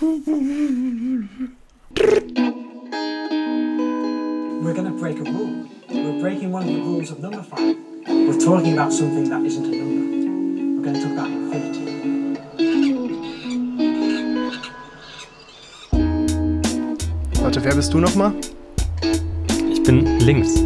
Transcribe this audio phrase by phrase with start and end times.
[0.00, 0.18] We're
[4.74, 5.68] going to break a rule.
[5.88, 7.76] We're breaking one of the rules of number five.
[8.08, 10.00] We're talking about something that isn't a number.
[10.80, 11.84] We're going to talk about infinity.
[17.40, 18.34] Warte, wer bist du nochmal?
[19.70, 20.54] Ich bin links.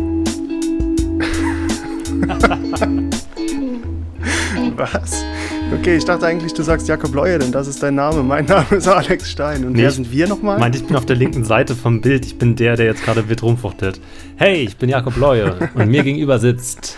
[4.79, 5.25] Was?
[5.71, 8.23] Okay, ich dachte eigentlich, du sagst Jakob Leue, denn das ist dein Name.
[8.23, 9.65] Mein Name ist Alex Stein.
[9.65, 10.59] Und Nee, wer sind wir nochmal?
[10.59, 12.25] Meinte, ich bin auf der linken Seite vom Bild.
[12.25, 14.01] Ich bin der, der jetzt gerade wild rumfuchtelt.
[14.37, 16.97] Hey, ich bin Jakob Leue und mir gegenüber sitzt.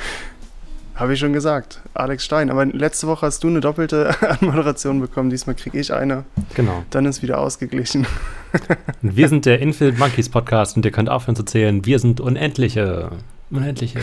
[0.95, 1.81] Habe ich schon gesagt.
[1.95, 2.51] Alex Stein.
[2.51, 5.31] Aber letzte Woche hast du eine doppelte Anmoderation bekommen.
[5.31, 6.25] Diesmal kriege ich eine.
[6.55, 6.85] Genau.
[6.91, 8.07] Dann ist wieder ausgeglichen.
[9.03, 11.85] Und wir sind der Infield Monkeys Podcast und ihr könnt aufhören zu zählen.
[11.87, 13.11] Wir sind Unendliche.
[13.51, 14.01] Unendliche.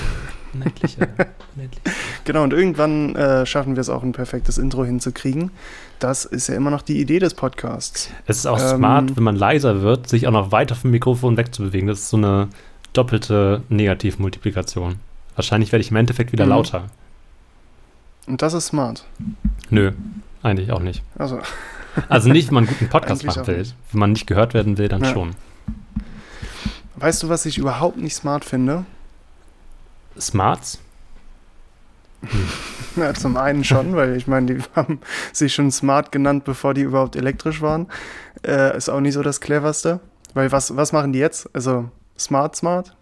[0.61, 1.07] Unendliche.
[1.55, 1.81] Unendliche.
[2.25, 5.49] Genau, und irgendwann äh, schaffen wir es auch, ein perfektes Intro hinzukriegen.
[5.99, 8.09] Das ist ja immer noch die Idee des Podcasts.
[8.25, 8.77] Es ist auch Ähm.
[8.77, 11.88] smart, wenn man leiser wird, sich auch noch weiter vom Mikrofon wegzubewegen.
[11.88, 12.49] Das ist so eine
[12.91, 14.95] doppelte Negativmultiplikation.
[15.35, 16.49] Wahrscheinlich werde ich im Endeffekt wieder Mhm.
[16.51, 16.84] lauter.
[18.27, 19.05] Und das ist smart.
[19.70, 19.93] Nö,
[20.43, 21.04] eigentlich auch nicht.
[21.17, 21.39] Also,
[22.10, 23.57] Also nicht, wenn man einen guten Podcast Eigentlich machen will.
[23.60, 23.76] nicht.
[23.93, 25.13] Wenn man nicht gehört werden will, dann Ja.
[25.13, 25.32] schon.
[26.98, 28.85] weißt du, was ich überhaupt nicht smart finde?
[30.20, 30.79] Smarts?
[32.96, 34.99] Ja, zum einen schon, weil ich meine, die haben
[35.32, 37.85] sich schon smart genannt, bevor die überhaupt elektrisch waren.
[38.43, 39.99] Äh, ist auch nicht so das cleverste.
[40.34, 41.48] Weil was, was machen die jetzt?
[41.54, 42.95] Also smart, smart?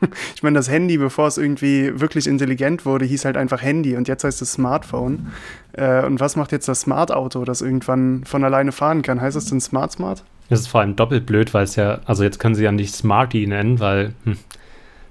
[0.36, 4.06] Ich meine, das Handy, bevor es irgendwie wirklich intelligent wurde, hieß halt einfach Handy und
[4.06, 5.32] jetzt heißt es Smartphone.
[5.72, 9.20] Äh, und was macht jetzt das Smart-Auto, das irgendwann von alleine fahren kann?
[9.20, 10.22] Heißt es denn Smart Smart?
[10.48, 12.94] Das ist vor allem doppelt blöd, weil es ja, also jetzt können sie ja nicht
[12.94, 14.38] Smarty nennen, weil hm,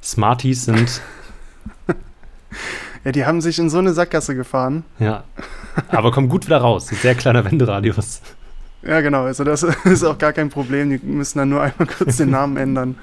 [0.02, 1.02] Smarties sind,
[3.04, 4.84] Ja, die haben sich in so eine Sackgasse gefahren.
[5.00, 5.24] ja,
[5.90, 6.88] aber kommen gut wieder raus.
[6.88, 8.22] Sehr kleiner Wenderadius.
[8.82, 9.24] Ja, genau.
[9.26, 10.90] Also das ist auch gar kein Problem.
[10.90, 12.98] Die müssen dann nur einmal kurz den Namen ändern.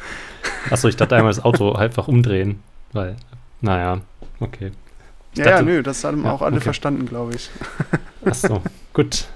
[0.70, 2.60] Achso, ich dachte einmal das Auto einfach umdrehen,
[2.92, 3.16] weil,
[3.62, 4.00] naja,
[4.40, 4.72] okay.
[5.36, 6.64] Ja, dachte- ja, nö, das haben Ja, auch alle okay.
[6.64, 7.50] verstanden, glaube ich.
[8.24, 9.26] Achso, gut.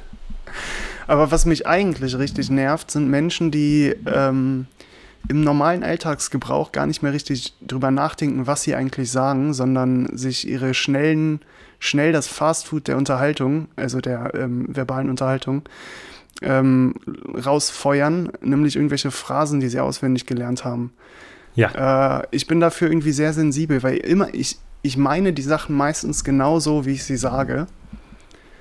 [1.06, 4.66] Aber was mich eigentlich richtig nervt, sind Menschen, die ähm,
[5.28, 10.48] im normalen Alltagsgebrauch gar nicht mehr richtig drüber nachdenken, was sie eigentlich sagen, sondern sich
[10.48, 11.40] ihre schnellen,
[11.80, 15.62] schnell das Fastfood der Unterhaltung, also der ähm, verbalen Unterhaltung,
[16.40, 16.94] ähm,
[17.34, 20.92] rausfeuern, nämlich irgendwelche Phrasen, die sie auswendig gelernt haben.
[21.54, 25.76] Ja, Äh, ich bin dafür irgendwie sehr sensibel, weil immer ich, ich meine die Sachen
[25.76, 27.66] meistens genauso, wie ich sie sage.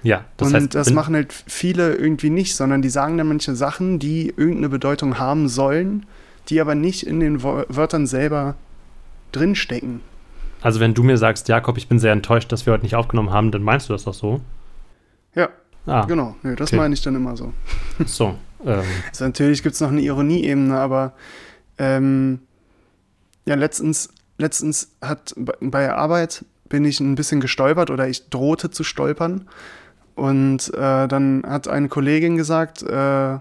[0.04, 3.56] ja, das und heißt, das machen halt viele irgendwie nicht, sondern die sagen dann manche
[3.56, 6.06] Sachen, die irgendeine Bedeutung haben sollen,
[6.50, 8.56] die aber nicht in den Wörtern selber
[9.32, 10.02] drinstecken.
[10.62, 13.32] also wenn du mir sagst, Jakob, ich bin sehr enttäuscht, dass wir heute nicht aufgenommen
[13.32, 14.42] haben, dann meinst du das doch so?
[15.36, 15.50] Ja,
[15.86, 16.36] Ah, genau.
[16.44, 16.78] Nö, das okay.
[16.78, 17.54] meine ich dann immer so.
[18.06, 18.36] so.
[18.66, 21.14] Ähm, Also natürlich gibt es noch eine Ironieebene, aber
[21.78, 22.40] ähm,
[23.46, 28.30] ja, letztens, letztens hat bei- bei der Arbeit bin ich ein bisschen gestolpert oder ich
[28.30, 29.48] drohte zu stolpern.
[30.16, 33.38] Und äh, dann hat eine Kollegin gesagt, äh,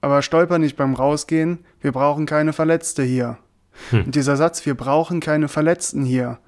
[0.00, 3.38] aber stolper nicht beim Rausgehen, wir brauchen keine Verletzte hier.
[3.90, 4.04] Hm.
[4.06, 6.38] Und dieser Satz, wir brauchen keine Verletzten hier,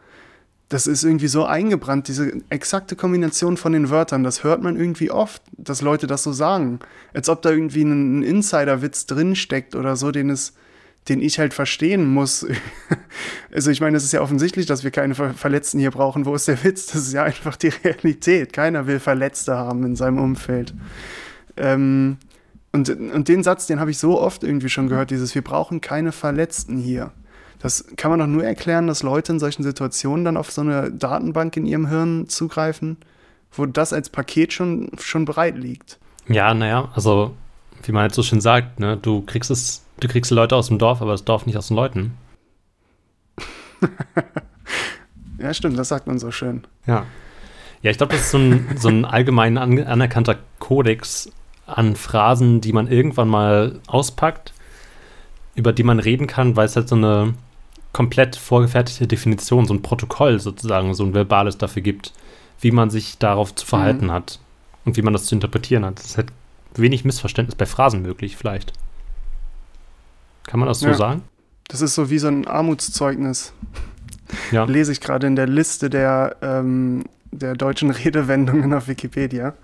[0.70, 5.10] das ist irgendwie so eingebrannt, diese exakte Kombination von den Wörtern, das hört man irgendwie
[5.10, 6.78] oft, dass Leute das so sagen.
[7.12, 10.54] Als ob da irgendwie ein, ein Insider-Witz drinsteckt oder so, den es,
[11.08, 12.46] den ich halt verstehen muss.
[13.52, 16.24] also ich meine, es ist ja offensichtlich, dass wir keine Ver Verletzten hier brauchen.
[16.24, 16.86] Wo ist der Witz?
[16.86, 18.52] Das ist ja einfach die Realität.
[18.52, 20.72] Keiner will Verletzte haben in seinem Umfeld.
[21.56, 22.18] Ähm,
[22.72, 25.80] und, und den Satz, den habe ich so oft irgendwie schon gehört, dieses Wir brauchen
[25.80, 27.12] keine Verletzten hier.
[27.58, 30.90] Das kann man doch nur erklären, dass Leute in solchen Situationen dann auf so eine
[30.90, 32.96] Datenbank in ihrem Hirn zugreifen,
[33.52, 35.98] wo das als Paket schon, schon bereit liegt.
[36.28, 37.34] ja, naja, also,
[37.82, 40.68] wie man jetzt so schön sagt, ne, du kriegst es, du kriegst die Leute aus
[40.68, 42.12] dem Dorf, aber das Dorf nicht aus den Leuten.
[45.40, 46.64] Ja, stimmt, das sagt man so schön.
[46.86, 47.06] Ja.
[47.82, 51.30] Ja, ich glaube, das ist so ein, so ein allgemein an, anerkannter Kodex
[51.76, 54.52] an Phrasen, die man irgendwann mal auspackt,
[55.54, 57.34] über die man reden kann, weil es halt so eine
[57.92, 62.12] komplett vorgefertigte Definition, so ein Protokoll sozusagen, so ein verbales dafür gibt,
[62.60, 64.12] wie man sich darauf zu verhalten Mhm.
[64.12, 64.38] hat
[64.84, 65.98] und wie man das zu interpretieren hat.
[65.98, 66.28] Es ist halt
[66.76, 68.72] wenig Missverständnis bei Phrasen möglich, vielleicht.
[70.46, 70.94] Kann man das so Ja.
[70.94, 71.22] sagen?
[71.68, 73.52] Das ist so wie so ein Armutszeugnis.
[74.52, 74.64] Ja.
[74.64, 79.54] Lese ich gerade in der Liste der, ähm, der deutschen Redewendungen auf Wikipedia.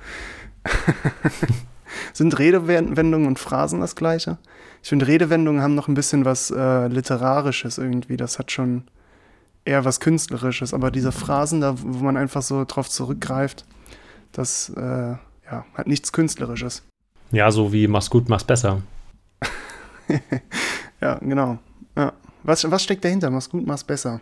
[2.13, 4.39] Sind Redewendungen und Phrasen das gleiche?
[4.83, 8.17] Ich finde, Redewendungen haben noch ein bisschen was äh, Literarisches irgendwie.
[8.17, 8.85] Das hat schon
[9.65, 10.75] eher was Künstlerisches.
[10.75, 13.65] Aber diese Phrasen, da, wo man einfach so drauf zurückgreift,
[14.33, 16.83] das äh, ja, hat nichts Künstlerisches.
[17.33, 18.83] Ja, so wie mach's gut, mach's besser.
[21.01, 21.59] Ja, genau.
[21.97, 22.13] Ja.
[22.43, 23.31] Was, was steckt dahinter?
[23.31, 24.21] Mach's gut, mach's besser.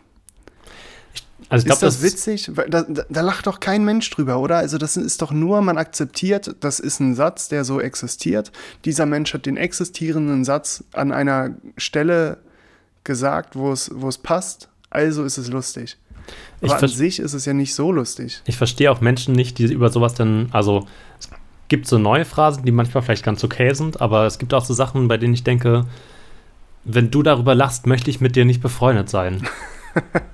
[1.48, 2.50] Also ich ist glaube, das, witzig?
[2.68, 4.56] Da, da, da lacht doch kein Mensch drüber, oder?
[4.56, 8.52] Also das ist doch nur, man akzeptiert, das ist ein Satz, der so existiert.
[8.84, 12.38] Dieser Mensch hat den existierenden Satz an einer Stelle
[13.04, 14.68] gesagt, wo es, wo es passt.
[14.90, 15.98] Also ist es lustig.
[16.60, 18.40] Ich Aber an sich ist es ja nicht so lustig.
[18.46, 20.86] Ich verstehe auch Menschen nicht, die über sowas dann, also
[21.18, 21.28] es
[21.68, 24.72] gibt so neue Phrasen, die manchmal vielleicht ganz okay sind, aber es gibt auch so
[24.72, 25.86] Sachen, bei denen ich denke,
[26.84, 29.46] wenn du darüber lachst, möchte ich mit dir nicht befreundet sein.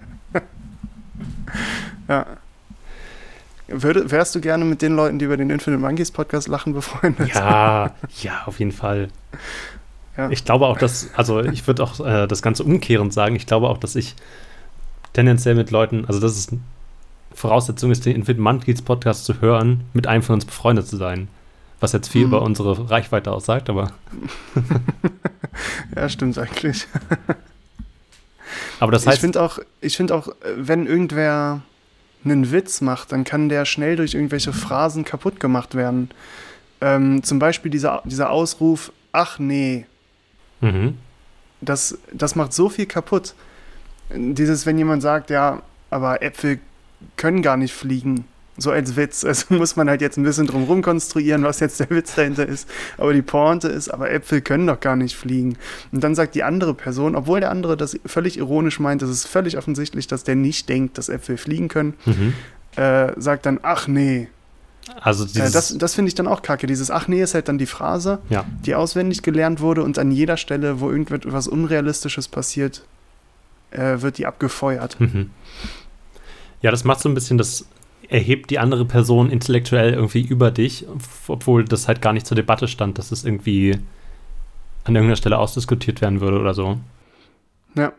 [2.08, 2.26] Ja.
[3.68, 7.32] Würde, wärst du gerne mit den Leuten, die über den Infinite Monkeys Podcast lachen, befreundet?
[7.34, 9.08] Ja, ja, auf jeden Fall.
[10.16, 10.28] Ja.
[10.30, 13.68] Ich glaube auch, dass, also ich würde auch äh, das Ganze umkehrend sagen, ich glaube
[13.68, 14.16] auch, dass ich
[15.12, 16.52] tendenziell mit Leuten, also das ist
[17.32, 21.28] Voraussetzung ist, den Infinite Monkeys Podcast zu hören, mit einem von uns befreundet zu sein.
[21.78, 22.28] Was jetzt viel Mhm.
[22.32, 23.92] über unsere Reichweite aussagt, aber,
[25.96, 26.86] Ja, stimmt eigentlich.
[28.78, 31.62] Aber das ich heißt, finde auch, ich finde auch, äh, wenn irgendwer
[32.24, 36.10] einen Witz macht, dann kann der schnell durch irgendwelche Phrasen kaputt gemacht werden.
[36.80, 39.86] Ähm, zum Beispiel dieser, dieser Ausruf, ach nee,
[40.60, 40.98] mhm.
[41.60, 43.34] das, das macht so viel kaputt.
[44.10, 46.58] Dieses, wenn jemand sagt, ja, aber Äpfel
[47.16, 48.24] können gar nicht fliegen.
[48.62, 49.24] So als Witz.
[49.24, 52.46] Also muss man halt jetzt ein bisschen drum rum konstruieren, was jetzt der Witz dahinter
[52.46, 52.68] ist.
[52.98, 55.56] Aber die Pointe ist, aber Äpfel können doch gar nicht fliegen.
[55.92, 59.26] Und dann sagt die andere Person, obwohl der andere das völlig ironisch meint, es ist
[59.26, 62.34] völlig offensichtlich, dass der nicht denkt, dass Äpfel fliegen können, Mhm.
[62.76, 64.28] äh, sagt dann, ach nee.
[65.00, 66.66] Also Äh, dieses, das das finde ich dann auch kacke.
[66.66, 68.44] Dieses ach nee ist halt dann die Phrase, ja.
[68.66, 72.84] die auswendig gelernt wurde und an jeder Stelle, wo irgendetwas Unrealistisches passiert,
[73.70, 74.98] äh, wird die abgefeuert.
[75.00, 75.30] Mhm.
[76.62, 77.64] Ja, das macht so ein bisschen, das
[78.10, 80.86] erhebt die andere Person intellektuell irgendwie über dich,
[81.28, 83.78] obwohl das halt gar nicht zur Debatte stand, dass es irgendwie
[84.84, 86.78] an irgendeiner Stelle ausdiskutiert werden würde oder so.
[87.74, 87.92] Ja.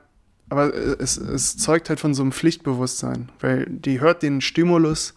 [0.50, 5.14] Aber es, es zeugt halt von so einem Pflichtbewusstsein, weil die hört den Stimulus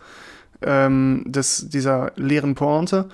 [0.63, 3.09] ähm, des, dieser leeren Pointe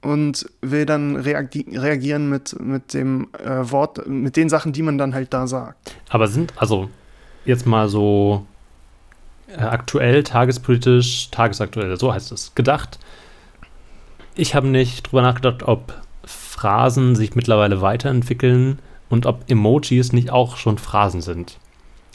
[0.00, 4.96] und will dann reagi reagieren mit, mit dem äh, Wort, mit den Sachen, die man
[4.96, 5.96] dann halt da sagt.
[6.08, 6.88] Aber sind, also
[7.44, 8.46] jetzt mal so
[9.48, 12.98] äh, aktuell, tagespolitisch, tagesaktuell, so heißt es, gedacht.
[14.34, 15.94] Ich habe nicht drüber nachgedacht, ob
[16.24, 18.78] Phrasen sich mittlerweile weiterentwickeln
[19.08, 21.58] und ob Emojis nicht auch schon Phrasen sind.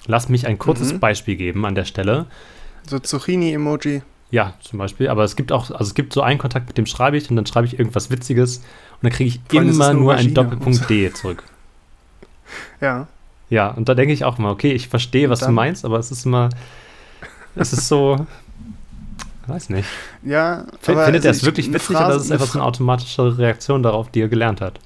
[0.08, 1.00] Lass mich ein kurzes Mhm.
[1.00, 2.26] Beispiel geben an der Stelle.
[2.88, 4.02] So Zucchini-Emoji.
[4.32, 5.10] Ja, zum Beispiel.
[5.10, 7.36] Aber es gibt auch, also es gibt so einen Kontakt, mit dem schreibe ich und
[7.36, 8.64] dann schreibe ich irgendwas Witziges und
[9.04, 10.34] dann kriege ich Vor immer nur einen Aubergine.
[10.34, 11.44] Doppelpunkt D zurück.
[12.80, 13.08] Ja.
[13.50, 16.10] Ja, und da denke ich auch mal, okay, ich verstehe, was du meinst, aber es
[16.12, 16.50] ist immer,
[17.56, 18.26] es ist so,
[19.48, 19.88] weiß nicht.
[20.24, 22.68] Ja, aber findet er also es wirklich witzig Phrase- oder ist es einfach so eine
[22.68, 24.80] automatische Reaktion darauf, die er gelernt hat?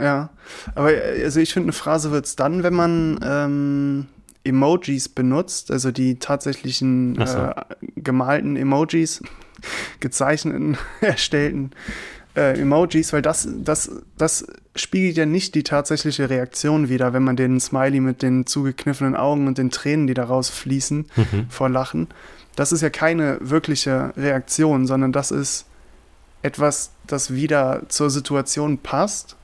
[0.00, 0.30] Ja,
[0.74, 4.06] aber äh, also ich finde, eine Phrase wird es dann, wenn man ähm,
[4.44, 7.38] Emojis benutzt, also die tatsächlichen so.
[7.38, 7.54] äh,
[7.96, 9.22] gemalten Emojis,
[10.00, 11.70] gezeichneten, erstellten
[12.36, 17.36] äh, Emojis, weil das, das, das spiegelt ja nicht die tatsächliche Reaktion wider, wenn man
[17.36, 21.46] den Smiley mit den zugekniffenen Augen und den Tränen, die daraus fließen, Mhm.
[21.48, 22.08] vor Lachen.
[22.56, 25.66] Das ist ja keine wirkliche Reaktion, sondern das ist
[26.42, 29.36] etwas, das wieder zur Situation passt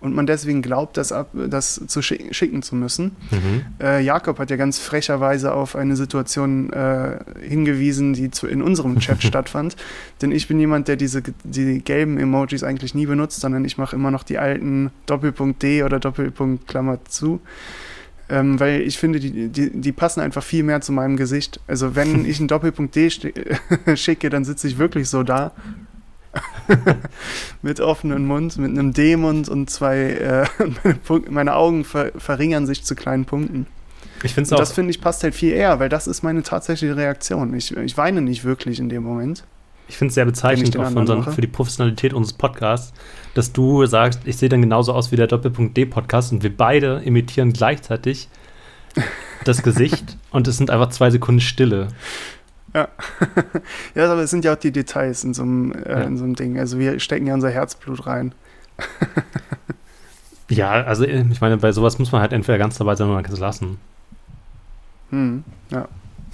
[0.00, 3.16] und man deswegen glaubt, das, ab, das zu schick, schicken zu müssen.
[3.30, 3.62] Mhm.
[3.80, 9.00] Äh, Jakob hat ja ganz frecherweise auf eine Situation äh, hingewiesen, die zu, in unserem
[9.00, 9.76] Chat stattfand.
[10.22, 13.96] Denn ich bin jemand, der diese die gelben Emojis eigentlich nie benutzt, sondern ich mache
[13.96, 17.40] immer noch die alten Doppelpunkt D oder Doppelpunkt Klammer zu.
[18.30, 21.60] Ähm, weil ich finde, die, die, die passen einfach viel mehr zu meinem Gesicht.
[21.66, 23.10] Also wenn ich einen Doppelpunkt D
[23.94, 25.52] schicke, dann sitze ich wirklich so da.
[27.62, 30.46] mit offenem Mund, mit einem D-Mund und zwei, äh,
[30.84, 33.66] meine, meine Augen ver verringern sich zu kleinen Punkten.
[34.22, 36.96] Ich Und auch, das finde ich passt halt viel eher, weil das ist meine tatsächliche
[36.96, 37.54] Reaktion.
[37.54, 39.44] Ich, ich weine nicht wirklich in dem Moment.
[39.88, 42.92] ich finde es sehr bezeichnend auch unseren, für die Professionalität unseres Podcasts,
[43.34, 47.00] dass du sagst, ich sehe dann genauso aus wie der Doppelpunkt D-Podcast und wir beide
[47.04, 48.28] imitieren gleichzeitig
[49.44, 51.88] das Gesicht und es sind einfach zwei Sekunden Stille.
[53.94, 56.00] Ja, aber es sind ja auch die Details in so einem, äh, Ja.
[56.02, 56.58] in so einem Ding.
[56.58, 58.32] Also wir stecken ja unser Herzblut rein.
[60.50, 63.16] Ja, also äh, ich meine, bei sowas muss man halt entweder ganz dabei sein oder
[63.16, 63.78] man kann es lassen.
[65.10, 65.86] Hm, ja.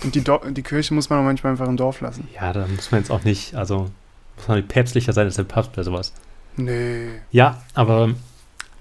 [0.05, 2.29] Und die, Do die Kirche muss man auch manchmal einfach im Dorf lassen.
[2.35, 3.91] Ja, da muss man jetzt auch nicht, also
[4.37, 6.13] muss man nicht päpstlicher sein als der Papst bei sowas.
[6.57, 7.09] Nee.
[7.33, 8.11] Ja, aber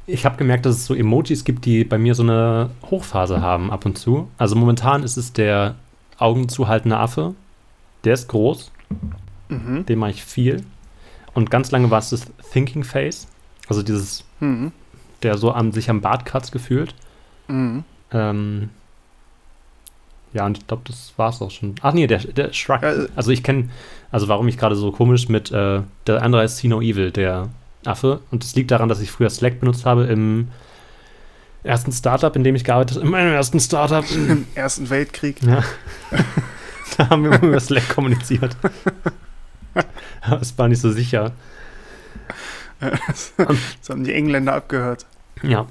[0.05, 3.71] ich habe gemerkt, dass es so Emojis gibt, die bei mir so eine Hochphase haben
[3.71, 4.29] ab und zu.
[4.37, 5.75] Also momentan ist es der
[6.19, 7.33] Augen zuhaltende Affe.
[8.03, 8.71] Der ist groß,
[9.49, 9.85] Mhm.
[9.85, 10.63] den mache ich viel.
[11.33, 13.27] Und ganz lange war es das Thinking Face.
[13.69, 14.71] Also dieses, Mhm.
[15.23, 16.93] der so am, sich am Bart kratzt gefühlt.
[17.47, 17.83] Mhm.
[18.11, 18.69] Ähm,
[20.33, 21.75] ja, und ich glaube, das war es auch schon.
[21.81, 22.81] Ach nee, der, der Shrug.
[22.83, 23.69] Äh, also ich kenne,
[24.11, 27.49] also warum ich gerade so komisch mit, äh, der andere ist See No Evil, der
[27.85, 28.19] Affe.
[28.31, 30.47] Und das liegt daran, dass ich früher Slack benutzt habe im
[31.63, 33.05] ersten Startup, in dem ich gearbeitet habe.
[33.05, 34.03] In meinem ersten Startup.
[34.11, 35.41] Im Ersten Weltkrieg.
[35.43, 35.63] Ja.
[36.97, 38.55] da haben wir über Slack kommuniziert.
[40.39, 41.31] Es war nicht so sicher.
[42.79, 43.33] Das
[43.89, 45.05] haben die Engländer abgehört.
[45.41, 45.67] Ja.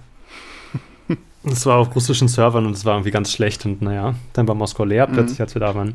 [1.45, 3.64] Es war auf russischen Servern und es war irgendwie ganz schlecht.
[3.67, 5.12] Und naja, dann war Moskau leer Mhm.
[5.12, 5.95] plötzlich, als wir da waren.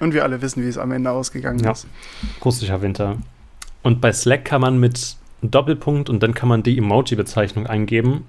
[0.00, 1.70] Und wir alle wissen, wie es am Ende ausgegangen Ja.
[1.72, 1.86] ist.
[2.44, 3.16] Russischer Winter.
[3.82, 8.26] Und bei Slack kann man mit Doppelpunkt und dann kann man die Emoji-Bezeichnung eingeben.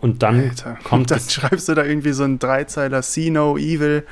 [0.00, 0.78] Und dann Alter.
[0.84, 4.06] kommt und dann das- schreibst du da irgendwie so einen Dreizeiler See No Evil.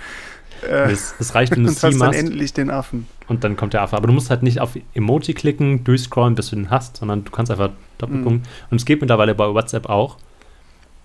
[0.67, 3.07] Äh, es, es reicht, wenn du und hast dann endlich den Affen.
[3.29, 3.97] und dann kommt der Affe.
[3.97, 7.31] Aber du musst halt nicht auf Emoji klicken, durchscrollen, bis du den hast, sondern du
[7.31, 8.45] kannst einfach Doppelpunkt.
[8.47, 8.51] Mhm.
[8.71, 10.17] Und es geht mittlerweile bei WhatsApp auch.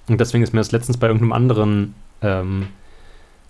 [0.07, 2.67] Und deswegen ist mir das letztens bei irgendeinem anderen ähm,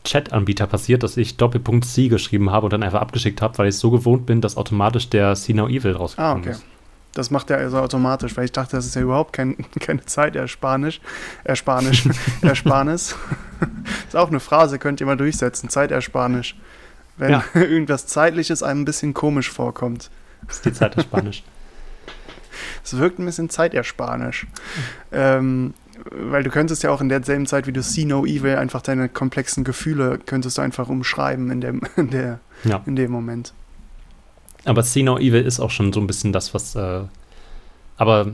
[0.03, 3.77] Chat-Anbieter passiert, dass ich Doppelpunkt C geschrieben habe und dann einfach abgeschickt habe, weil ich
[3.77, 6.51] so gewohnt bin, dass automatisch der See No Evil Ah, rausgekommen okay.
[6.51, 6.65] ist.
[7.13, 10.99] Das macht er also automatisch, weil ich dachte, das ist ja überhaupt kein, keine Zeitersparnis.
[11.43, 12.07] Ersparnis.
[12.41, 13.15] Ersparnis.
[14.07, 15.69] ist auch eine Phrase, könnt ihr mal durchsetzen.
[15.69, 16.53] Zeitersparnis.
[17.17, 17.43] Wenn Ja.
[17.53, 20.09] irgendwas Zeitliches einem ein bisschen komisch vorkommt.
[20.47, 21.43] Das ist die Zeit des Spanisch.
[22.83, 24.47] Es wirkt ein bisschen zeitersparnisch.
[25.11, 25.73] Ähm,
[26.11, 29.07] weil du könntest ja auch in derselben Zeit, wie du See No Evil, einfach deine
[29.09, 32.81] komplexen Gefühle könntest du einfach umschreiben in dem, in der, Ja.
[32.87, 33.53] in dem Moment.
[34.65, 36.75] Aber See No Evil ist auch schon so ein bisschen das, was.
[36.75, 37.01] Äh,
[37.97, 38.31] aber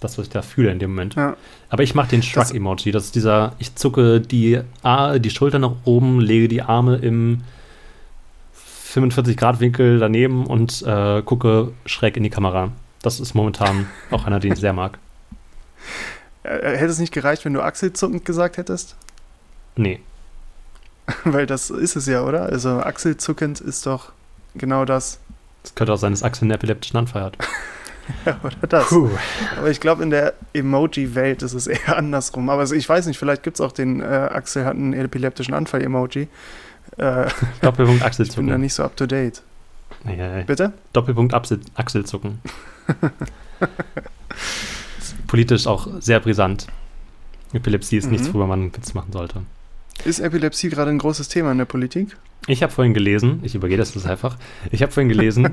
[0.00, 1.14] das, was ich da fühle in dem Moment.
[1.14, 1.36] Ja.
[1.68, 2.90] Aber ich mache den Shrug-Emoji.
[2.90, 7.42] Das ist dieser, ich zucke die, A, die Schulter nach oben, lege die Arme im
[8.94, 12.72] 45-Grad-Winkel daneben und äh, gucke schräg in die Kamera.
[13.02, 14.98] Das ist momentan auch einer, den ich sehr mag.
[16.42, 18.96] Hätte es nicht gereicht, wenn du achselzuckend gesagt hättest?
[19.76, 20.00] Nee,
[21.24, 22.44] Weil das ist es ja, oder?
[22.44, 24.12] Also achselzuckend ist doch
[24.54, 25.18] genau das.
[25.62, 27.38] Das könnte auch sein, dass Axel einen epileptischen Anfall hat.
[28.26, 28.88] Ja, oder das.
[28.88, 29.08] Puh.
[29.56, 32.48] Aber ich glaube, in der Emoji-Welt ist es eher andersrum.
[32.50, 35.54] Aber also ich weiß nicht, vielleicht gibt es auch den äh, Axel hat einen epileptischen
[35.54, 36.26] Anfall-Emoji.
[36.96, 37.26] Äh,
[37.60, 39.42] Doppelpunkt ich bin da nicht so up to date.
[40.02, 40.42] Nee, nee, nee.
[40.42, 40.72] Bitte?
[40.92, 42.40] Doppelpunkt Achsel, Achselzucken.
[45.28, 46.66] Politisch auch sehr brisant.
[47.52, 48.32] Epilepsie ist nichts, Mhm.
[48.34, 49.42] worüber man einen Witz machen sollte.
[50.04, 52.16] Ist Epilepsie gerade ein großes Thema in der Politik?
[52.46, 54.36] Ich habe vorhin gelesen, ich übergehe das jetzt einfach,
[54.70, 55.50] ich habe vorhin gelesen,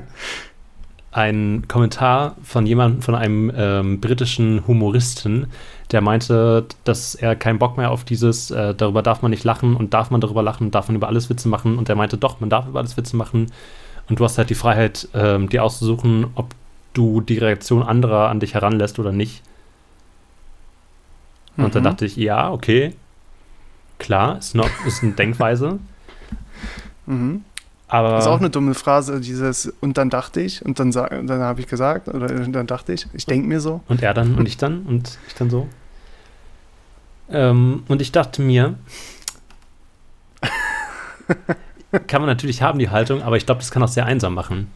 [1.12, 5.46] einen Kommentar von jemandem, von einem ähm, britischen Humoristen,
[5.90, 9.74] der meinte, dass er keinen Bock mehr auf dieses, äh, darüber darf man nicht lachen
[9.76, 11.78] und darf man darüber lachen, darf man über alles Witze machen.
[11.78, 13.50] Und der meinte, doch, man darf über alles Witze machen.
[14.08, 16.54] Und du hast halt die Freiheit, ähm, dir auszusuchen, ob
[16.92, 19.42] du die Reaktion anderer an dich heranlässt oder nicht.
[21.56, 21.86] Und dann Mhm.
[21.86, 22.94] dachte ich, ja, okay,
[23.98, 25.78] klar, ist, noch, ist eine Denkweise.
[27.06, 27.42] Mhm.
[27.88, 31.40] Aber Das ist auch eine dumme Phrase, dieses und dann dachte ich und dann, dann
[31.40, 33.80] habe ich gesagt oder dann dachte ich, ich denke mir so.
[33.88, 35.68] Und er dann und ich dann und ich dann so.
[37.30, 38.74] Ähm, und ich dachte mir,
[42.06, 44.70] kann man natürlich haben, die Haltung, aber ich glaube, das kann auch sehr einsam machen.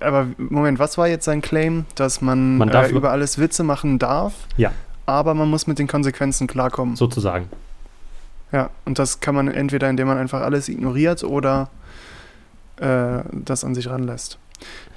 [0.00, 1.86] Aber Moment, was war jetzt sein Claim?
[1.94, 4.72] Dass man, Man äh, über alles Witze machen darf, Ja.
[5.06, 6.96] Aber man muss mit den Konsequenzen klarkommen.
[6.96, 7.48] Sozusagen.
[8.52, 11.68] Ja, und das kann man entweder, indem man einfach alles ignoriert oder
[12.80, 14.38] äh, das an sich ranlässt.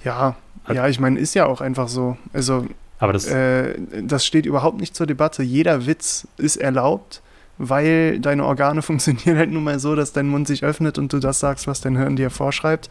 [0.03, 0.35] Ja,
[0.65, 2.17] Also- ja, ich meine, ist ja auch einfach so.
[2.33, 2.65] Also,
[2.99, 5.41] Aber das, äh, das steht überhaupt nicht zur Debatte.
[5.43, 7.21] Jeder Witz ist erlaubt,
[7.57, 11.19] weil deine Organe funktionieren halt nun mal so, dass dein Mund sich öffnet und du
[11.19, 12.89] das sagst, was dein Hirn dir vorschreibt.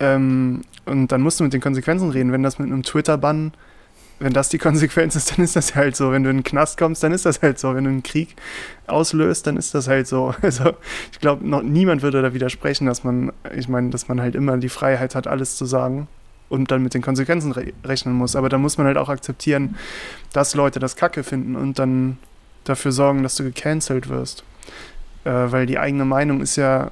[0.00, 2.32] Ähm, und dann musst du mit den Konsequenzen reden.
[2.32, 3.52] Wenn das mit einem Twitter-Bann,
[4.18, 6.10] wenn das die Konsequenz ist, dann ist das halt so.
[6.10, 7.74] Wenn du in den Knast kommst, dann ist das halt so.
[7.74, 8.34] Wenn du einen Krieg
[8.86, 10.34] auslöst, dann ist das halt so.
[10.42, 10.74] Also
[11.12, 14.56] ich glaube, noch niemand würde da widersprechen, dass man, ich meine, dass man halt immer
[14.56, 16.08] die Freiheit hat, alles zu sagen
[16.48, 18.36] und dann mit den Konsequenzen re rechnen muss.
[18.36, 19.76] Aber da muss man halt auch akzeptieren,
[20.32, 22.18] dass Leute das Kacke finden und dann
[22.64, 24.44] dafür sorgen, dass du gecancelt wirst.
[25.24, 26.90] Äh, weil die eigene Meinung ist ja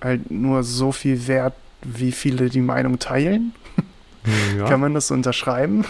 [0.00, 3.52] halt nur so viel wert, wie viele die Meinung teilen.
[4.58, 5.84] ja, Kann man das so unterschreiben?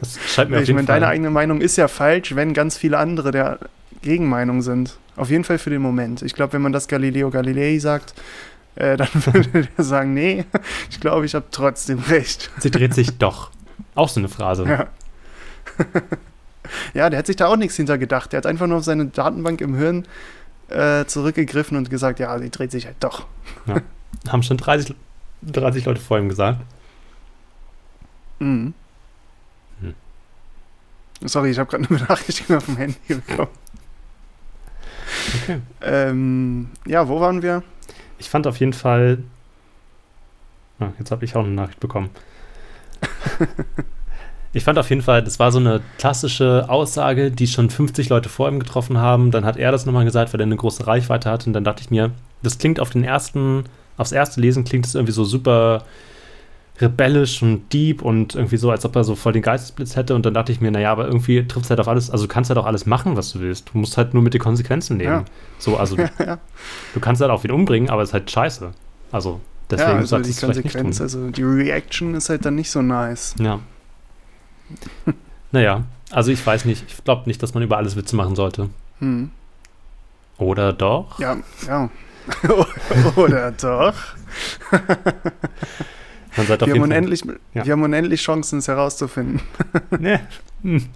[0.00, 1.00] das scheint mir auf ich jeden meine, Fall.
[1.00, 3.58] deine eigene Meinung ist ja falsch, wenn ganz viele andere der
[4.02, 4.96] Gegenmeinung sind.
[5.16, 6.22] Auf jeden Fall für den Moment.
[6.22, 8.14] Ich glaube, wenn man das Galileo Galilei sagt,
[8.76, 10.44] äh, dann würde der sagen, nee,
[10.90, 12.50] ich glaube, ich habe trotzdem recht.
[12.58, 13.50] Sie dreht sich doch.
[13.94, 14.64] Auch so eine Phrase.
[14.64, 14.86] Ja.
[16.94, 18.32] ja, der hat sich da auch nichts hintergedacht.
[18.32, 20.06] Der hat einfach nur auf seine Datenbank im Hirn
[20.68, 23.26] äh, zurückgegriffen und gesagt, ja, sie dreht sich halt doch.
[24.28, 24.94] Haben schon 30,
[25.42, 26.60] 30 Leute vor ihm gesagt.
[28.38, 28.74] Mhm.
[29.80, 29.94] Hm.
[31.24, 33.48] Sorry, ich habe gerade eine Benachrichtigung auf dem Handy bekommen.
[35.42, 35.60] Okay.
[35.82, 37.62] Ähm, ja, wo waren wir?
[38.18, 39.18] Ich fand auf jeden Fall.
[40.80, 42.10] Ah, jetzt habe ich auch eine Nachricht bekommen.
[44.52, 48.28] ich fand auf jeden Fall, das war so eine klassische Aussage, die schon 50 Leute
[48.28, 49.30] vor ihm getroffen haben.
[49.30, 51.46] Dann hat er das nochmal gesagt, weil er eine große Reichweite hat.
[51.46, 53.64] Und dann dachte ich mir, das klingt auf den ersten,
[53.96, 55.84] aufs erste Lesen klingt es irgendwie so super
[56.80, 60.14] rebellisch und deep und irgendwie so, als ob er so voll den Geistesblitz hätte.
[60.14, 62.32] Und dann dachte ich mir, naja, aber irgendwie trifft es halt auf alles, also du
[62.32, 63.70] kannst halt auch alles machen, was du willst.
[63.72, 65.12] Du musst halt nur mit den Konsequenzen nehmen.
[65.12, 65.24] Ja.
[65.58, 66.38] So, also du, ja,
[66.94, 68.70] du kannst halt auch wieder umbringen, aber es ist halt scheiße.
[69.10, 70.46] Also deswegen ja, also solltest die.
[70.46, 73.34] Konsequenz, also die Reaction ist halt dann nicht so nice.
[73.40, 73.60] Ja.
[75.52, 78.68] naja, also ich weiß nicht, ich glaube nicht, dass man über alles Witze machen sollte.
[79.00, 79.30] Hm.
[80.38, 81.18] Oder doch?
[81.18, 81.90] Ja, ja.
[83.16, 83.94] Oder doch?
[86.36, 86.98] Man sollte auf Wir haben, Fall.
[86.98, 87.22] unendlich,
[87.54, 87.64] Ja.
[87.66, 89.40] wir haben unendlich Chancen, es herauszufinden.
[89.98, 90.18] Nee.
[90.62, 90.86] Hm.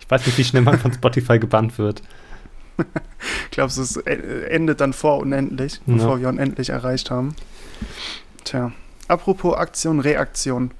[0.00, 2.02] Ich weiß nicht, wie schnell man von Spotify gebannt wird.
[3.50, 5.94] Glaubst du, es endet dann vor unendlich, Ja.
[5.94, 7.34] bevor wir unendlich erreicht haben?
[8.44, 8.72] Tja.
[9.08, 10.72] Apropos Aktion, Reaktion.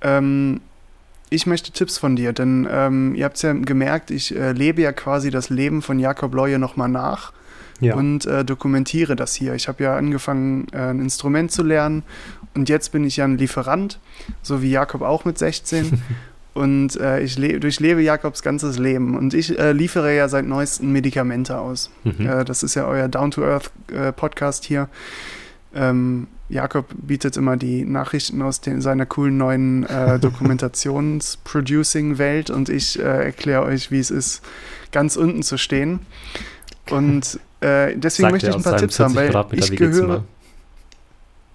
[0.00, 0.60] Ähm,
[1.30, 4.82] ich möchte Tipps von dir, denn ähm, ihr habt es ja gemerkt, ich äh, lebe
[4.82, 7.32] ja quasi das Leben von Jakob Leue nochmal nach
[7.80, 7.96] Ja.
[7.96, 9.54] und äh, dokumentiere das hier.
[9.54, 12.02] Ich habe ja angefangen, äh, ein Instrument zu lernen
[12.54, 13.98] und jetzt bin ich ja ein Lieferant,
[14.42, 16.00] so wie Jakob auch mit 16.
[16.54, 20.92] und äh, ich le durchlebe Jakobs ganzes Leben und ich äh, liefere ja seit neuestem
[20.92, 21.90] Medikamente aus.
[22.04, 22.26] Mhm.
[22.26, 24.88] Äh, das ist ja euer Down-to-Earth-Podcast hier.
[25.74, 32.96] Ähm, Jakob bietet immer die Nachrichten aus den, seiner coolen neuen äh, Dokumentations-Producing-Welt und ich
[32.98, 34.42] äh, erkläre euch, wie es ist,
[34.92, 35.98] ganz unten zu stehen.
[36.90, 40.06] Und äh, deswegen Sagt möchte ich ein paar Tipps haben, 40 weil Quadratmeter ich WG-Zimmer.
[40.06, 40.24] gehöre.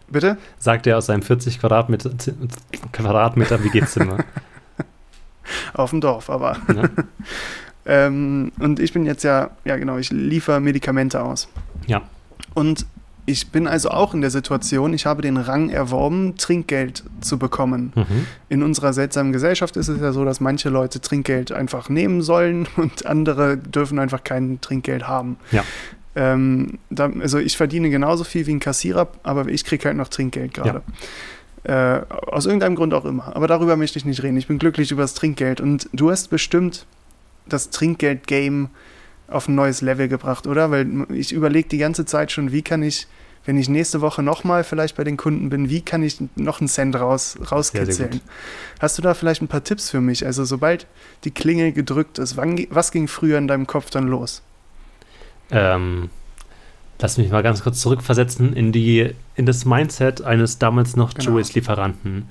[0.08, 0.38] Bitte?
[0.58, 2.12] Sagt er aus seinem 40 Quadratmeter,
[2.92, 4.18] Quadratmeter WG-Zimmer.
[5.74, 6.58] Auf dem Dorf, aber.
[6.68, 6.90] ne?
[7.86, 11.48] Ähm, und ich bin jetzt ja, ja genau, ich liefere Medikamente aus.
[11.88, 12.04] Ja.
[12.54, 12.86] Und
[13.26, 17.94] ich bin also auch in der Situation, ich habe den Rang erworben, Trinkgeld zu bekommen.
[17.96, 18.28] Mhm.
[18.50, 22.68] In unserer seltsamen Gesellschaft ist es ja so, dass manche Leute Trinkgeld einfach nehmen sollen
[22.76, 25.38] und andere dürfen einfach kein Trinkgeld haben.
[25.52, 25.64] Ja.
[26.16, 30.08] Ähm, da, also ich verdiene genauso viel wie ein Kassierer, aber ich kriege halt noch
[30.08, 30.82] Trinkgeld gerade.
[31.64, 33.36] Äh, aus irgendeinem Grund auch immer.
[33.36, 34.38] Aber darüber möchte ich nicht reden.
[34.38, 35.62] Ich bin glücklich über das Trinkgeld.
[35.62, 36.86] Und du hast bestimmt
[37.48, 38.70] das Trinkgeld-Game
[39.28, 40.72] auf ein neues Level gebracht, oder?
[40.72, 43.08] Weil ich überlege die ganze Zeit schon, wie kann ich,
[43.46, 46.68] wenn ich nächste Woche nochmal vielleicht bei den Kunden bin, wie kann ich noch einen
[46.68, 48.12] Cent raus, Sehr, sehr rauskitzeln?
[48.12, 48.22] gut.
[48.80, 50.26] Hast du da vielleicht ein paar Tipps für mich?
[50.26, 50.88] Also sobald
[51.26, 54.42] die Klingel gedrückt ist, wann, was ging früher in deinem Kopf dann los?
[55.52, 56.10] Ähm,
[57.02, 61.32] lass mich mal ganz kurz zurückversetzen in die in das Mindset eines damals noch Genau.
[61.32, 62.28] Joey's-Lieferanten.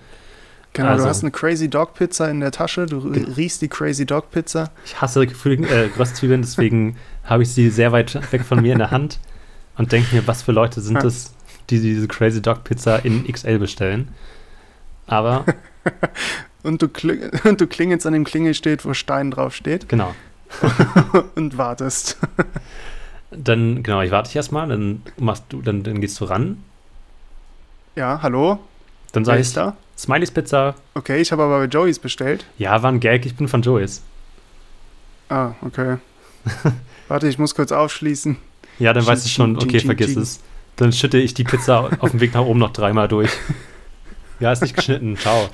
[0.75, 4.05] Genau, Also- du hast eine Crazy Dog Pizza in der Tasche, du riechst die Crazy
[4.07, 4.71] Dog Pizza.
[4.85, 8.79] Ich hasse Früh- äh, Röstzwiebeln, deswegen habe ich sie sehr weit weg von mir in
[8.79, 9.19] der Hand
[9.79, 11.33] und denke mir, was für Leute sind das,
[11.71, 14.09] die diese Crazy Dog Pizza in XL bestellen.
[15.07, 15.45] Aber
[16.65, 20.15] Und du, kling und du klingelst an dem Klingelschild, wo Stein drauf steht genau,
[21.37, 22.19] und wartest.
[23.31, 26.63] Dann genau, ich warte ich erstmal, dann machst du, dann, dann gehst du ran,
[27.97, 28.59] Ja, hallo?
[29.13, 29.77] dann ist ich da?
[29.97, 30.75] Smileys Pizza.
[30.95, 32.45] Okay, ich habe aber bei Joey's bestellt.
[32.57, 34.03] Ja, war ein Gag, ich bin von Joey's.
[35.29, 35.97] Ah, okay.
[37.09, 38.37] Warte, ich muss kurz aufschließen.
[38.79, 40.41] Ja, dann weißt du schon, okay, vergiss es.
[40.77, 43.31] Dann schütte ich die Pizza auf dem Weg nach oben noch dreimal durch.
[44.39, 45.17] Ja, ist nicht geschnitten.
[45.17, 45.49] Ciao.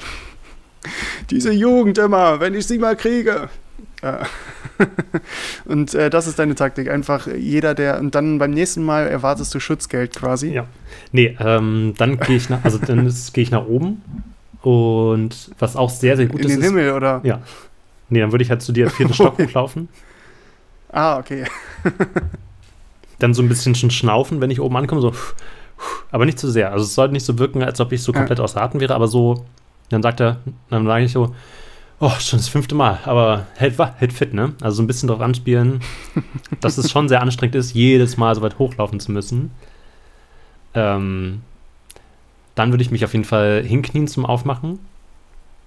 [1.30, 3.48] Diese Jugend immer, wenn ich sie mal kriege.
[4.04, 4.20] Ja.
[5.64, 6.90] und äh, das ist deine Taktik.
[6.90, 7.98] Einfach jeder, der.
[7.98, 10.52] Und dann beim nächsten Mal erwartest du Schutzgeld quasi.
[10.52, 10.66] Ja.
[11.10, 14.02] Nee, ähm, dann gehe ich nach, also dann gehe ich nach oben.
[14.60, 17.20] Und was auch sehr, sehr gut In ist, den ist, Himmel, oder?
[17.24, 17.40] Ja.
[18.10, 19.88] nee, dann würde ich halt zu dir vierten Stock hochlaufen.
[20.92, 21.44] Ah, okay.
[23.18, 25.12] Dann so ein bisschen schon schnaufen, wenn ich oben ankomme, so.
[26.10, 26.72] Aber nicht zu sehr.
[26.72, 28.18] Also es sollte nicht so wirken, als ob ich so Ja.
[28.18, 29.44] komplett außer Atem wäre, aber so,
[29.88, 30.38] dann sagt er,
[30.70, 31.34] dann sage ich so,
[32.00, 34.52] oh, schon das fünfte Mal, aber hält, hält fit, ne?
[34.60, 35.80] Also so ein bisschen drauf anspielen,
[36.60, 39.50] dass es schon sehr anstrengend ist, jedes Mal so weit hochlaufen zu müssen.
[40.74, 41.42] Ähm,
[42.54, 44.78] dann würde ich mich auf jeden Fall hinknien zum Aufmachen.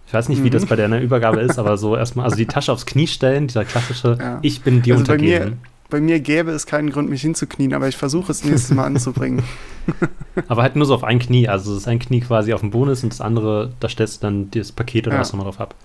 [0.08, 0.52] Ich weiß nicht, wie Mhm.
[0.54, 3.66] das bei der Übergabe ist, aber so erstmal, also die Tasche aufs Knie stellen, dieser
[3.66, 4.40] klassische, Ja.
[4.42, 5.60] ich bin dir Also bei mir- untergeben.
[5.90, 9.44] Bei mir gäbe es keinen Grund, mich hinzuknien, aber ich versuche es nächstes Mal anzubringen.
[10.50, 11.48] Aber halt nur so auf ein Knie.
[11.48, 14.28] Also das ein Knie quasi auf dem Boden ist und das andere, da stellst du
[14.28, 15.22] dann das Paket oder Ja.
[15.22, 15.76] was nochmal drauf ab.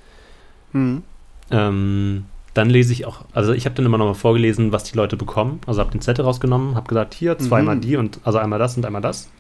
[0.73, 1.03] Hm.
[1.51, 5.17] Ähm, dann lese ich auch, also ich habe dann immer nochmal vorgelesen, was die Leute
[5.17, 5.61] bekommen.
[5.67, 7.81] Also habe den Zettel rausgenommen, habe gesagt, hier zweimal Mhm.
[7.81, 9.31] die und also einmal das und einmal das.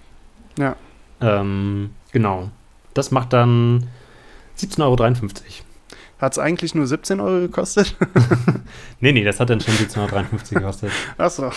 [0.59, 0.77] Ja.
[1.21, 2.51] Ähm, genau.
[2.95, 3.87] Das macht dann
[4.59, 5.03] 17,53 Euro.
[6.18, 7.97] Hat es eigentlich nur 17 Euro gekostet?
[9.01, 10.92] Nee, nee, das hat dann schon 17,53 Euro gekostet.
[11.18, 11.51] Achso.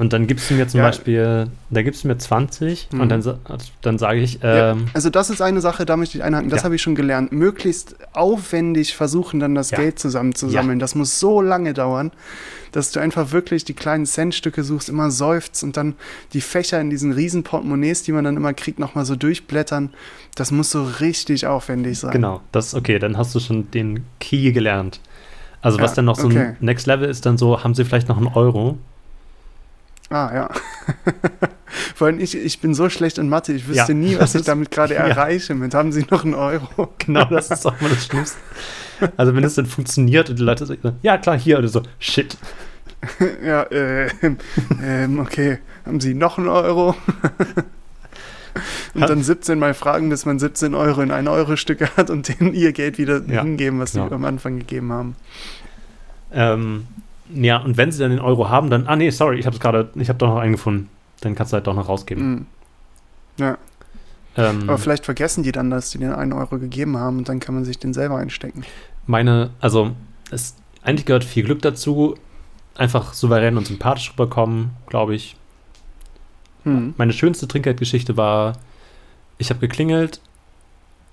[0.00, 0.86] Und dann gibst du mir zum Ja.
[0.86, 3.00] Beispiel, da gibst du mir 20 Mhm.
[3.00, 3.38] und dann, sa-
[3.82, 6.48] dann sage ich, Ja, ähm, also das ist eine Sache, da möchte ich einhaken.
[6.48, 6.64] Das Ja.
[6.64, 7.32] habe ich schon gelernt.
[7.32, 9.76] Möglichst aufwendig versuchen, dann das Ja.
[9.78, 10.78] Geld zusammenzusammeln.
[10.78, 12.12] Das muss so lange dauern,
[12.72, 15.94] dass du einfach wirklich die kleinen Centstücke suchst, immer seufzt und dann
[16.32, 19.90] die Fächer in diesen riesen Portemonnaies, die man dann immer kriegt, nochmal so durchblättern.
[20.34, 22.12] Das muss so richtig aufwendig sein.
[22.12, 24.98] genau, das, okay, dann hast du schon den Key gelernt.
[25.60, 26.38] Also was Ja, dann noch so okay.
[26.38, 28.78] ein Next Level ist, dann so, haben sie vielleicht noch einen Euro?
[30.10, 30.50] Ah, ja.
[31.94, 34.40] Vor allem ich, ich bin so schlecht in Mathe, ich wüsste Ja, nie, was ich
[34.40, 35.00] ist- damit gerade ja.
[35.06, 35.54] erreiche.
[35.54, 36.88] Mit haben Sie noch einen Euro?
[36.98, 38.38] Genau, das ist auch mal das Schlimmste.
[39.16, 42.36] Also wenn es dann funktioniert und die Leute sagen, ja klar, hier, oder so, shit.
[43.44, 44.10] ja, äh,
[44.82, 45.58] ähm, okay.
[45.86, 46.94] Haben Sie noch einen Euro?
[48.94, 52.72] und dann 17 Mal fragen, bis man 17 Euro in 1-Euro-Stücke hat und denen ihr
[52.72, 53.42] Geld wieder Ja.
[53.42, 54.10] hingeben, was sie Ja.
[54.10, 55.16] am Anfang gegeben haben.
[56.32, 56.86] Ähm,
[57.34, 59.60] ja, und wenn sie dann den Euro haben, dann, ah nee, sorry, ich habe es
[59.60, 60.88] gerade, ich habe doch noch einen gefunden.
[61.20, 62.30] Dann kannst du halt doch noch rausgeben.
[62.30, 62.46] Mhm.
[63.38, 63.58] Ja,
[64.36, 67.40] Ähm, aber vielleicht vergessen die dann, dass die den 1 Euro gegeben haben und dann
[67.40, 68.64] kann man sich den selber einstecken.
[69.06, 69.92] meine, also
[70.30, 72.14] es eigentlich gehört viel Glück dazu.
[72.76, 75.36] Einfach souverän und sympathisch rüberkommen, glaube ich.
[76.64, 76.94] Hm.
[76.96, 78.54] Meine schönste Trinkgeldgeschichte war,
[79.38, 80.20] ich habe geklingelt,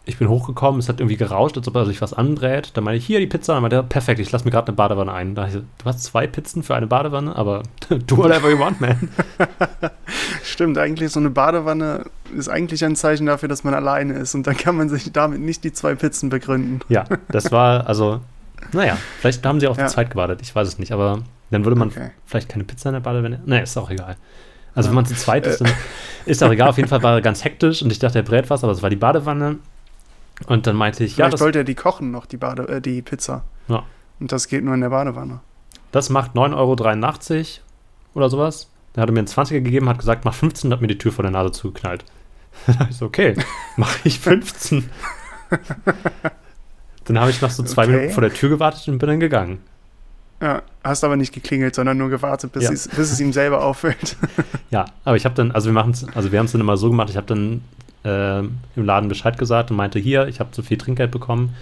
[0.08, 2.72] ich bin hochgekommen, es hat irgendwie gerauscht, als ob er sich was anbrät.
[2.76, 3.54] Dann meine ich, hier die Pizza.
[3.54, 5.36] Dann meinte er, perfekt, ich lasse mir gerade eine Badewanne ein.
[5.36, 7.64] Da ich, so, du hast zwei Pizzen für eine Badewanne, aber
[8.08, 9.10] do whatever you want, man.
[10.44, 14.48] Stimmt, eigentlich so eine Badewanne ist eigentlich ein Zeichen dafür, dass man alleine ist und
[14.48, 16.80] dann kann man sich damit nicht die zwei Pizzen begründen.
[16.90, 18.22] Ja, das war, also,
[18.74, 19.88] naja, vielleicht haben sie auch Ja.
[19.88, 21.20] zu zweit gewartet, ich weiß es nicht, aber
[21.52, 22.12] dann würde man Okay.
[22.26, 23.42] vielleicht keine Pizza in der Badewanne.
[23.46, 24.16] Nee, ist auch egal.
[24.76, 24.92] Also, Ja.
[24.92, 25.70] wenn man zu zweit ist, dann
[26.26, 26.70] ist auch egal.
[26.70, 28.82] Auf jeden Fall war er ganz hektisch und ich dachte, er brät was, aber es
[28.82, 29.58] war die Badewanne.
[30.46, 33.02] Und dann meinte ich, ja, Vielleicht wollte er die kochen noch, die, Bade, äh, die
[33.02, 33.44] Pizza.
[33.68, 33.84] Ja.
[34.20, 35.40] Und das geht nur in der Badewanne.
[35.92, 37.64] das macht 9,83 Euro
[38.14, 38.70] oder sowas.
[38.94, 40.98] Dann hat er mir einen 20er gegeben, hat gesagt, mach 15 und hat mir die
[40.98, 42.06] Tür vor der Nase zugeknallt.
[42.66, 43.36] Dann dachte ich so, okay,
[43.78, 44.90] mache ich 15.
[47.06, 47.92] dann habe ich noch so zwei Okay.
[47.92, 49.60] Minuten vor der Tür gewartet und bin dann gegangen.
[50.42, 52.72] Ja, hast aber nicht geklingelt, sondern nur gewartet, bis, Ja.
[52.72, 54.18] es, bis es ihm selber auffällt.
[54.70, 56.90] Ja, aber ich habe dann, also wir machen also wir haben es dann immer so
[56.90, 57.64] gemacht, ich habe dann
[58.04, 61.56] äh, im Laden Bescheid gesagt und meinte, hier, ich habe zu viel Trinkgeld bekommen.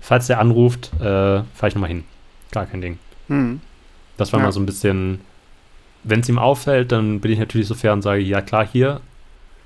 [0.00, 2.04] Falls der anruft, äh, fahre ich nochmal hin.
[2.50, 2.98] Gar kein Ding.
[3.28, 3.60] Hm.
[4.16, 4.46] Das war Ja.
[4.46, 5.20] mal so ein bisschen,
[6.04, 9.00] wenn es ihm auffällt, dann bin ich natürlich so fair und sage, ja klar, hier.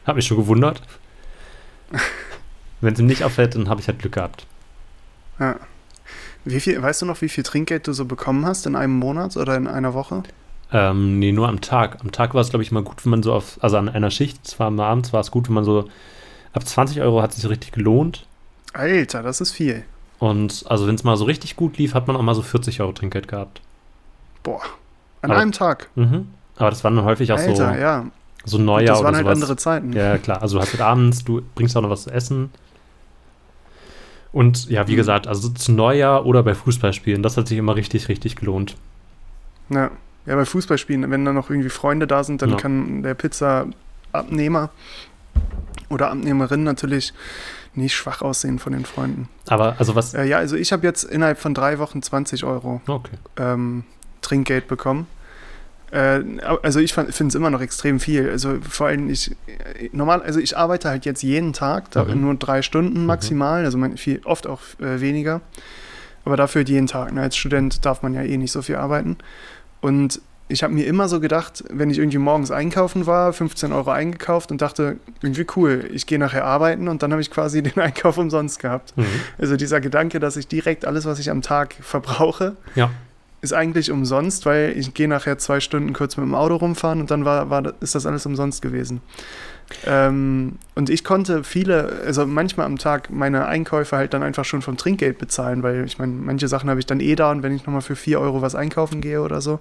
[0.07, 0.83] Hab mich schon gewundert.
[2.81, 4.47] wenn es ihm nicht auffällt, dann habe ich halt Glück gehabt.
[5.39, 5.57] Ja.
[6.45, 9.37] Wie viel, weißt du noch, wie viel Trinkgeld du so bekommen hast in einem Monat
[9.37, 10.23] oder in einer Woche?
[10.73, 11.99] Ähm, nee, nur am Tag.
[12.01, 14.11] Am Tag war es, glaube ich, mal gut, wenn man so auf, also an einer
[14.11, 15.89] Schicht, zwar am Abend war es gut, wenn man so,
[16.53, 18.27] ab 20 Euro hat es sich richtig gelohnt.
[18.73, 19.85] Alter, das ist viel.
[20.19, 22.81] Und also wenn es mal so richtig gut lief, hat man auch mal so 40
[22.81, 23.61] Euro Trinkgeld gehabt.
[24.43, 24.61] Boah.
[25.23, 25.89] An Aber- einem Tag.
[25.95, 26.29] Mhm.
[26.57, 28.07] Aber das waren dann häufig auch Alter, so, ja.
[28.45, 29.37] so Neujahr das waren oder halt sowas.
[29.43, 29.93] andere Zeiten.
[29.93, 30.41] Ja, klar.
[30.41, 32.51] Also du hast halt abends, du bringst auch noch was zu essen.
[34.33, 34.97] Und ja, wie Mhm.
[34.97, 38.77] gesagt, also zu Neujahr oder bei Fußballspielen, das hat sich immer richtig, richtig gelohnt.
[39.69, 39.91] Ja.
[40.27, 42.57] ja, bei Fußballspielen, wenn da noch irgendwie Freunde da sind, dann Ja.
[42.57, 44.71] kann der Pizza-Abnehmer
[45.89, 47.13] oder Abnehmerin natürlich
[47.75, 49.29] nicht schwach aussehen von den Freunden.
[49.49, 50.15] Aber also was.
[50.15, 53.17] Äh, ja, also ich habe jetzt innerhalb von drei Wochen 20 Euro Okay.
[53.37, 53.85] ähm,
[54.23, 55.07] Trinkgeld bekommen.
[55.93, 56.23] Äh,
[56.63, 58.29] also ich finde es immer noch extrem viel.
[58.31, 62.21] Also vor allem ich äh, normal, also ich arbeite halt jetzt jeden Tag, da Mhm.
[62.23, 63.07] nur drei Stunden Mhm.
[63.07, 65.41] maximal, also mein, viel, oft auch äh, weniger.
[66.25, 67.13] Aber dafür jeden Tag.
[67.13, 67.21] Ne?
[67.21, 69.17] Als Student darf man ja eh nicht so viel arbeiten.
[69.81, 73.91] Und ich habe mir immer so gedacht, wenn ich irgendwie morgens einkaufen war, 15 Euro
[73.91, 77.77] eingekauft und dachte, irgendwie cool, ich gehe nachher arbeiten und dann habe ich quasi den
[77.81, 78.97] Einkauf umsonst gehabt.
[78.97, 79.07] Mhm.
[79.39, 82.91] Also dieser Gedanke, dass ich direkt alles, was ich am Tag verbrauche, Ja.
[83.41, 87.11] ist eigentlich umsonst, weil ich gehe nachher zwei Stunden kurz mit dem Auto rumfahren und
[87.11, 89.01] dann war, war, ist das alles umsonst gewesen.
[89.85, 94.63] Ähm, und ich konnte viele, also manchmal am Tag meine Einkäufe halt dann einfach schon
[94.63, 97.55] vom Trinkgeld bezahlen, weil ich meine, manche Sachen habe ich dann eh da und wenn
[97.55, 99.59] ich nochmal für 4 Euro was einkaufen gehe oder so,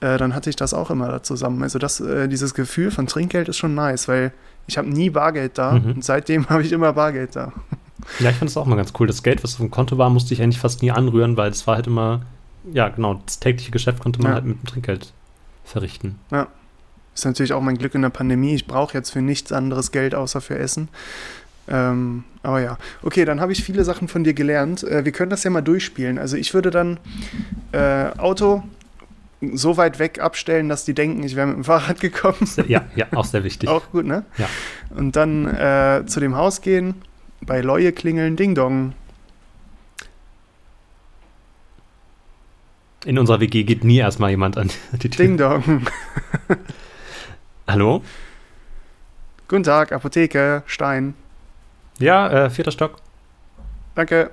[0.00, 1.62] äh, dann hatte ich das auch immer da zusammen.
[1.62, 4.32] Also das, äh, dieses Gefühl von Trinkgeld ist schon nice, weil
[4.66, 5.92] ich habe nie Bargeld da Mhm.
[5.92, 7.52] und seitdem habe ich immer Bargeld da.
[8.18, 9.06] Ja, ich fand es auch mal ganz cool.
[9.06, 11.66] Das Geld, was auf dem Konto war, musste ich eigentlich fast nie anrühren, weil es
[11.68, 12.22] war halt immer,
[12.72, 14.34] ja, genau, das tägliche Geschäft konnte man Ja.
[14.34, 15.12] halt mit dem Trinkgeld
[15.64, 16.18] verrichten.
[17.14, 18.54] Ist natürlich auch mein Glück in der Pandemie.
[18.54, 20.88] Ich brauche jetzt für nichts anderes Geld außer für Essen.
[21.68, 24.82] Ähm, aber ja, okay, dann habe ich viele Sachen von dir gelernt.
[24.82, 26.18] Äh, wir können das ja mal durchspielen.
[26.18, 26.98] Also ich würde dann
[27.72, 28.62] äh, Auto
[29.52, 32.48] so weit weg abstellen, dass die denken, ich wäre mit dem Fahrrad gekommen.
[32.66, 33.68] Ja, ja, auch sehr wichtig.
[33.68, 34.24] Auch gut, ne?
[34.38, 34.48] Ja.
[34.90, 36.94] Und dann äh, zu dem Haus gehen,
[37.40, 38.94] Bei Leue klingeln Ding Dong.
[43.04, 45.26] In unserer WG geht nie erstmal jemand an die Tür.
[45.26, 45.82] Ding Dong.
[47.66, 48.02] Hallo?
[49.48, 51.14] Guten Tag, Apotheke, Stein.
[51.98, 52.96] Ja, äh, vierter Stock.
[53.94, 54.30] Danke.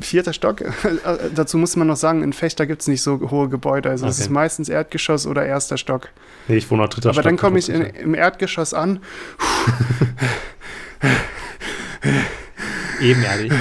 [0.00, 0.60] Vierter Stock.
[0.84, 3.90] Äh, dazu muss man noch sagen, in Fechter gibt es nicht so hohe Gebäude.
[3.90, 4.24] Also es Okay.
[4.24, 6.08] ist meistens Erdgeschoss oder erster Stock.
[6.48, 7.24] Nee, ich wohne auf dritter Aber Stock.
[7.24, 9.00] dann komme ich in, im Erdgeschoss an.
[13.00, 13.52] Ebenerdig.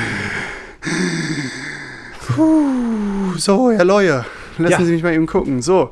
[2.35, 4.25] Puh, so, Herr Leue,
[4.57, 4.85] lassen Ja.
[4.85, 5.61] Sie mich mal eben gucken.
[5.61, 5.91] So,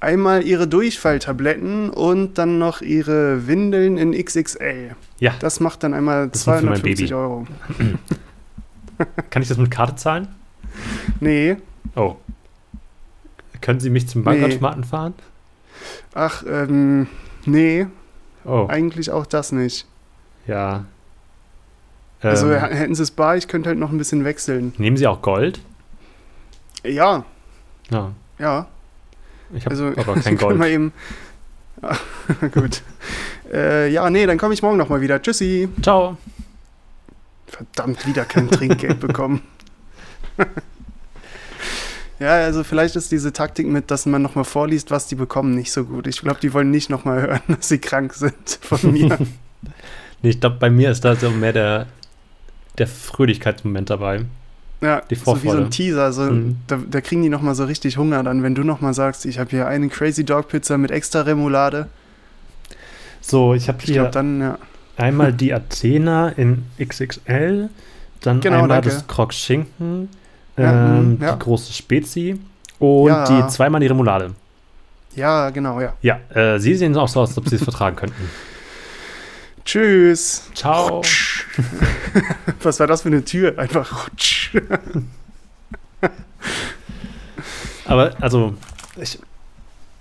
[0.00, 4.94] einmal Ihre Durchfalltabletten und dann noch Ihre Windeln in XXL.
[5.18, 7.14] Ja, Das macht dann einmal Das sind für mein 250 Baby.
[7.14, 7.46] Euro.
[9.30, 10.28] kann ich das mit Karte zahlen?
[11.20, 11.56] Nee,
[11.96, 12.16] Oh.
[13.60, 14.24] Können Sie mich zum Nee.
[14.26, 15.14] Bankautomaten fahren?
[16.14, 17.06] ach, ähm,
[17.46, 17.86] nee,
[18.44, 19.86] Oh, eigentlich auch das nicht.
[20.46, 20.84] ja.
[22.20, 24.72] Also Ähm, hätten Sie es bar, ich könnte halt noch ein bisschen wechseln.
[24.78, 25.60] nehmen Sie auch Gold?
[26.84, 27.24] Ja,
[27.90, 28.66] Ja, ja.
[29.54, 30.58] ich habe Also, aber kein Gold.
[30.58, 30.92] Mal eben.
[31.82, 31.96] Ah,
[32.52, 32.82] gut.
[33.52, 35.20] Äh, ja, nee, dann komme ich morgen nochmal wieder.
[35.22, 35.68] Tschüssi.
[35.82, 36.16] Ciao.
[37.46, 39.42] Verdammt, wieder kein Trinkgeld bekommen.
[42.18, 45.72] ja, also vielleicht ist diese Taktik mit, dass man nochmal vorliest, was die bekommen, nicht
[45.72, 46.06] so gut.
[46.06, 49.18] Ich glaube, die wollen nicht nochmal hören, dass sie krank sind von mir.
[50.22, 51.86] Nee, ich glaube, bei mir ist da so mehr der,
[52.76, 54.24] der Fröhlichkeitsmoment dabei.
[54.80, 55.64] Ja, Die so wie so Vorfreude.
[55.64, 56.12] ein Teaser.
[56.12, 56.56] So, Mhm.
[56.68, 59.50] da, da kriegen die nochmal so richtig Hunger dann, wenn du nochmal sagst, ich habe
[59.50, 61.88] hier eine Crazy Dog Pizza mit extra Remoulade.
[63.20, 64.58] So, ich habe hier glaube dann, ja.
[64.96, 67.68] einmal die Athena in XXL,
[68.20, 68.88] dann Genau, einmal danke.
[68.90, 70.08] das Croc Schinken,
[70.56, 71.32] Ja, ähm, mhm, ja.
[71.32, 72.40] die große Spezi
[72.78, 74.34] und die zweimal die Remoulade.
[75.16, 75.94] Ja, genau, ja.
[76.02, 78.28] Ja, äh, sie sehen auch so aus, als ob sie es vertragen könnten.
[79.68, 80.50] Tschüss.
[80.54, 81.02] Ciao.
[82.62, 83.58] Was war das für eine Tür?
[83.58, 84.56] Einfach rutsch.
[87.84, 88.54] Aber also,
[88.96, 89.18] ich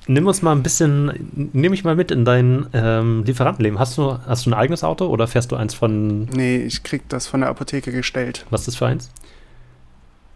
[0.07, 3.77] nimm uns mal ein bisschen, nimm mich mal mit in dein ähm, Lieferantenleben.
[3.77, 7.01] Hast du, hast du ein eigenes Auto oder fährst du eins von, Nee, ich krieg
[7.09, 8.45] das von der Apotheke gestellt.
[8.49, 9.09] was ist das für eins?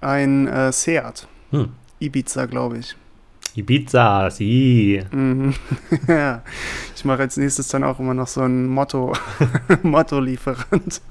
[0.02, 1.26] Ein äh, Seat.
[1.52, 1.70] Hm.
[2.02, 2.98] Ibiza, glaube ich.
[3.56, 5.04] Ibiza, sie.
[5.12, 5.54] Mhm.
[6.10, 6.42] ja.
[7.02, 9.14] Ich mache als nächstes dann auch immer noch so ein Motto,
[9.82, 11.02] Motto-Lieferant.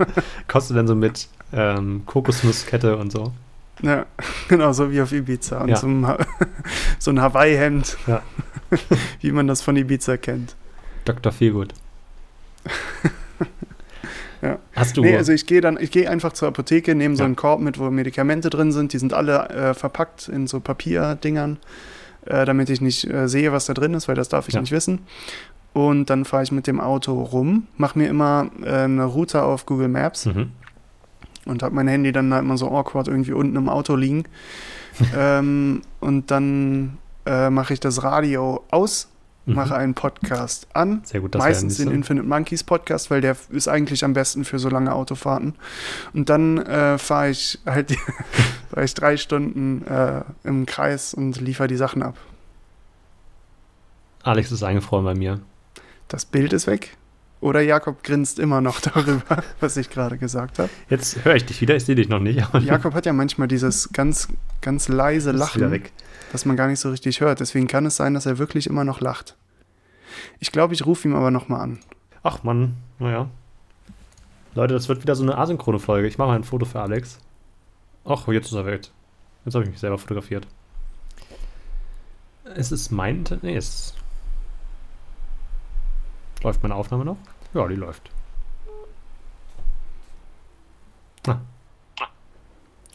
[0.47, 3.33] Kostet denn so mit ähm, Kokosnusskette und so?
[3.83, 4.07] ja,
[4.47, 5.63] genau, so wie auf Ibiza.
[5.63, 5.75] Und Ja.
[5.77, 6.19] so ein, Ha-
[7.01, 8.23] so ein Hawaii-Hemd, Ja.
[9.21, 10.55] wie man das von Ibiza kennt.
[11.07, 11.33] Dr.
[11.33, 11.75] Feelgood.
[14.43, 14.61] Ja.
[14.77, 15.01] Hast du.
[15.03, 17.27] Nee, also ich gehe dann, ich gehe einfach zur Apotheke, nehme so Ja.
[17.27, 18.93] einen Korb mit, wo Medikamente drin sind.
[18.93, 21.59] Die sind alle äh, verpackt in so Papierdingern,
[22.27, 24.61] äh, damit ich nicht äh, sehe, was da drin ist, weil das darf ich Ja.
[24.61, 25.01] nicht wissen.
[25.73, 29.67] Und dann fahre ich mit dem Auto rum, mache mir immer äh, eine Route auf
[29.67, 30.51] Google Maps mhm.
[31.47, 34.25] und habe mein Handy dann halt immer so awkward irgendwie unten im Auto liegen.
[35.17, 39.11] ähm, und dann äh, mache ich das Radio aus,
[39.47, 39.55] Mhm.
[39.55, 41.93] mache einen Podcast an Sehr gut, das Meistens den so.
[41.93, 45.55] Infinite Monkeys Podcast, weil der ist eigentlich am besten für so lange Autofahrten.
[46.13, 47.93] Und dann äh, fahre ich halt
[48.75, 52.17] fahr ich drei Stunden äh, im Kreis und liefere die Sachen ab.
[54.23, 55.41] Alex ist eingefroren bei mir.
[56.11, 56.97] Das Bild ist weg.
[57.41, 60.69] Oder Jakob grinst immer noch darüber, was ich gerade gesagt habe.
[60.91, 62.43] Jetzt höre ich dich wieder, ich sehe dich noch nicht.
[62.61, 64.29] Jakob hat ja manchmal dieses ganz,
[64.61, 65.83] ganz leise ist Lachen,
[66.33, 67.41] das man gar nicht so richtig hört.
[67.41, 69.37] Deswegen kann es sein, dass er wirklich immer noch lacht.
[70.41, 71.79] Ich glaube, ich rufe ihm aber nochmal an.
[72.25, 73.31] Ach Mann, naja.
[74.57, 76.09] Leute, das wird wieder so eine asynchrone Folge.
[76.09, 77.21] Ich mache mal ein Foto für Alex.
[78.05, 78.83] Ach, jetzt ist er weg.
[79.45, 80.47] Jetzt habe ich mich selber fotografiert.
[82.57, 83.45] Ist es mein Internet?
[83.45, 83.95] Nee, es
[86.43, 87.17] Läuft meine Aufnahme noch?
[87.53, 88.11] Ja, die läuft.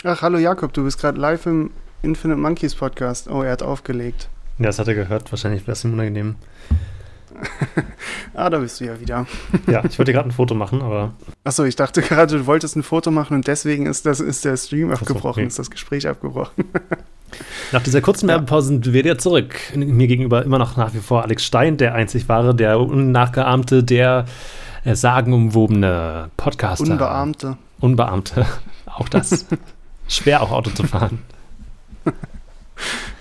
[0.04, 3.30] Ach, hallo Jakob, du bist gerade live im Infinite Monkeys Podcast.
[3.30, 4.30] Oh, er hat aufgelegt.
[4.60, 5.32] Ja, das hat er gehört.
[5.32, 6.36] Wahrscheinlich wäre es ihm unangenehm.
[8.38, 9.26] Ah, da bist du ja wieder.
[9.68, 11.14] Ja, ich wollte gerade ein Foto machen, aber
[11.46, 14.58] Achso, ich dachte gerade, du wolltest ein Foto machen und deswegen ist, das, ist der
[14.58, 15.48] Stream so, abgebrochen, nee.
[15.48, 16.66] ist das Gespräch abgebrochen.
[17.72, 18.28] nach dieser kurzen.
[18.28, 19.56] Werbepause sind wir wieder zurück.
[19.76, 24.26] Mir gegenüber immer noch nach wie vor Alex Stein, der einzig wahre, der unnachgeahmte, der
[24.84, 26.92] äh, sagenumwobene Podcaster.
[26.92, 27.58] Unbearmte.
[27.80, 28.46] Unbeamte.
[28.86, 29.46] Auch das.
[30.08, 31.20] Schwer auch Auto zu fahren.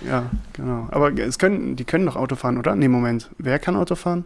[0.07, 0.87] Ja, genau.
[0.91, 2.75] Aber es können, die können doch Auto fahren, oder?
[2.75, 3.29] Nee, Moment.
[3.37, 4.25] Wer kann Auto fahren?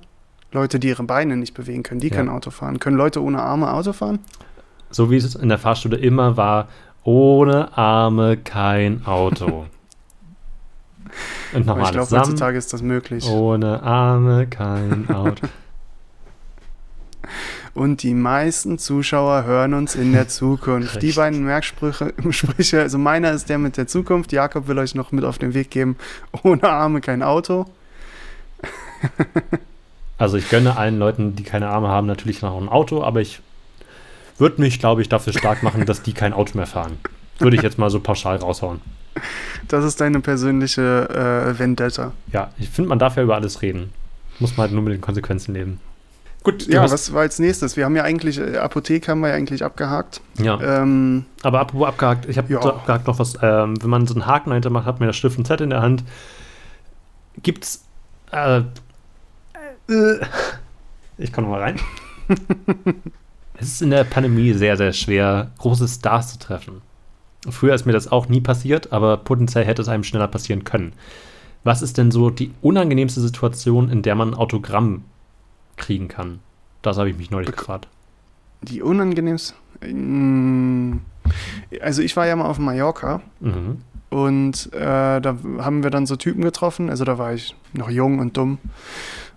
[0.52, 2.16] Leute, die ihre Beine nicht bewegen können, die Ja.
[2.18, 2.80] können Auto fahren.
[2.80, 4.20] Können Leute ohne Arme Auto fahren?
[4.90, 6.68] So wie es in der Fahrstunde immer war,
[7.04, 9.66] ohne Arme kein Auto.
[11.54, 13.28] Und nochmal ich glaube, heutzutage ist das möglich.
[13.28, 15.48] Ohne Arme kein Auto.
[17.74, 21.02] Und die meisten Zuschauer hören uns in der Zukunft.
[21.02, 24.32] Die beiden Merksprüche, Sprüche, also meiner ist der mit der Zukunft.
[24.32, 25.96] Jakob will euch noch mit auf den Weg geben.
[26.44, 27.66] Ohne Arme kein Auto.
[30.18, 33.40] Also ich gönne allen Leuten, die keine Arme haben, natürlich noch ein Auto, aber ich
[34.40, 36.98] würde mich, glaube ich, dafür stark machen, dass die kein Auto mehr fahren.
[37.40, 38.82] Würde ich jetzt mal so pauschal raushauen.
[39.68, 42.12] Das ist deine persönliche äh, Vendetta.
[42.32, 43.92] Ja, ich finde, man darf ja über alles reden.
[44.40, 45.80] Muss man halt nur mit den Konsequenzen leben.
[46.44, 47.76] Gut, Ja, was war als nächstes?
[47.76, 50.22] Wir haben ja eigentlich, äh, Apotheke haben wir ja eigentlich abgehakt.
[50.38, 50.60] ja.
[50.62, 54.50] Ähm, Aber apropos abgehakt, ich habe abgehakt noch was, ähm, wenn man so einen Haken
[54.52, 56.04] dahinter macht, hat man das Stift und Zettel in der Hand.
[57.44, 57.84] Gibt's,
[58.32, 58.60] äh,
[59.90, 60.20] äh,
[61.18, 61.80] ich komme mal rein.
[63.60, 66.82] es ist in der Pandemie sehr, sehr schwer, große Stars zu treffen.
[67.50, 70.94] Früher ist mir das auch nie passiert, aber potenziell hätte es einem schneller passieren können.
[71.64, 75.04] Was ist denn so die unangenehmste Situation, in der man ein Autogramm
[75.78, 76.40] kriegen kann?
[76.82, 77.88] Das habe ich mich neulich Bek- gefragt.
[78.62, 79.54] die unangenehmste.
[79.86, 81.00] Mm,
[81.82, 83.78] Also ich war ja mal auf Mallorca Mhm.
[84.10, 86.90] und äh, da haben wir dann so Typen getroffen.
[86.90, 88.58] Also da war ich noch jung und dumm.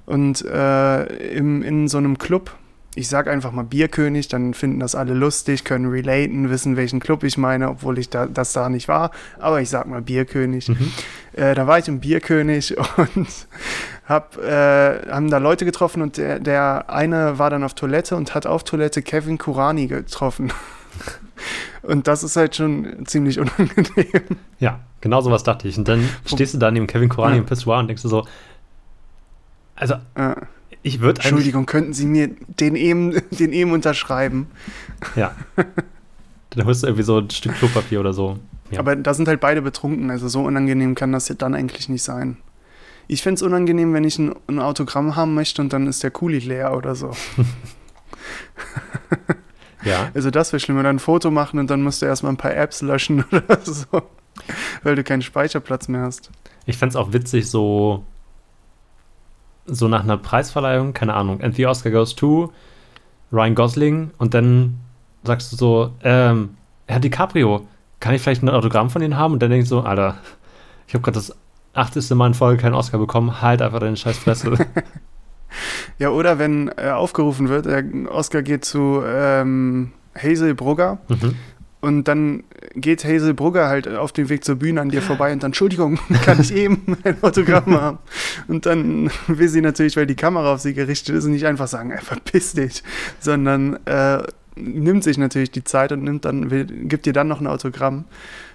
[0.06, 1.04] Und äh,
[1.36, 2.52] im, in so einem Club,
[2.94, 7.24] ich sag einfach mal Bierkönig, dann finden das alle lustig, können relaten, wissen, welchen Club
[7.24, 9.10] ich meine, obwohl ich da, das da nicht war.
[9.38, 10.68] Aber ich sag mal Bierkönig.
[10.68, 10.92] Mhm.
[11.32, 13.28] Äh, da war ich im Bierkönig und
[14.06, 18.34] hab, äh, haben da Leute getroffen und der, der eine war dann auf Toilette und
[18.34, 20.52] hat auf Toilette Kevin Kurani getroffen.
[21.82, 24.22] Und das ist halt schon ziemlich unangenehm.
[24.60, 25.76] Ja, genau sowas dachte ich.
[25.76, 27.40] Und dann stehst du da neben Kevin Korani Ja.
[27.40, 28.24] im Pissoir und denkst du so,
[29.74, 30.36] also Äh,
[30.82, 34.48] ich würde Entschuldigung, könnten Sie mir den eben, den eben unterschreiben?
[35.16, 35.34] ja,
[36.50, 38.38] dann holst du irgendwie so ein Stück Klopapier oder so.
[38.70, 38.78] Ja.
[38.78, 42.02] Aber da sind halt beide betrunken, also so unangenehm kann das ja dann eigentlich nicht
[42.02, 42.38] sein.
[43.06, 46.38] Ich find's unangenehm, wenn ich ein, ein Autogramm haben möchte und dann ist der Kuli
[46.38, 47.10] leer oder so.
[49.84, 52.32] ja, Also das wäre schlimm, wenn du ein Foto machen und dann musst du erstmal
[52.32, 54.02] ein paar Apps löschen oder so,
[54.82, 56.30] weil du keinen Speicherplatz mehr hast.
[56.64, 58.04] ich fände es auch witzig, so,
[59.66, 62.52] so nach einer Preisverleihung, keine Ahnung, and the Oscar goes to
[63.32, 64.78] Ryan Gosling und dann
[65.24, 67.66] sagst du so, ähm, Herr DiCaprio,
[68.00, 69.34] kann ich vielleicht ein Autogramm von Ihnen haben?
[69.34, 70.16] Und dann denkst du so, Alter,
[70.88, 71.34] ich habe gerade das
[71.72, 74.54] achteste Mal in Folge keinen Oscar bekommen, halt einfach deine scheiß Fresse.
[75.98, 81.36] Ja, oder wenn äh, aufgerufen wird, der Oscar geht zu ähm, Hazel Brugger mhm.
[81.82, 85.42] Und dann geht Hazel Brugger halt auf dem Weg zur Bühne an dir vorbei und
[85.42, 87.98] dann, Entschuldigung, kann ich eben ein Autogramm haben?
[88.46, 91.92] Und dann will sie natürlich, weil die Kamera auf sie gerichtet ist, nicht einfach sagen,
[92.00, 92.84] verpiss dich,
[93.18, 94.22] sondern äh,
[94.54, 98.04] nimmt sich natürlich die Zeit und nimmt dann, will, gibt dir dann noch ein Autogramm.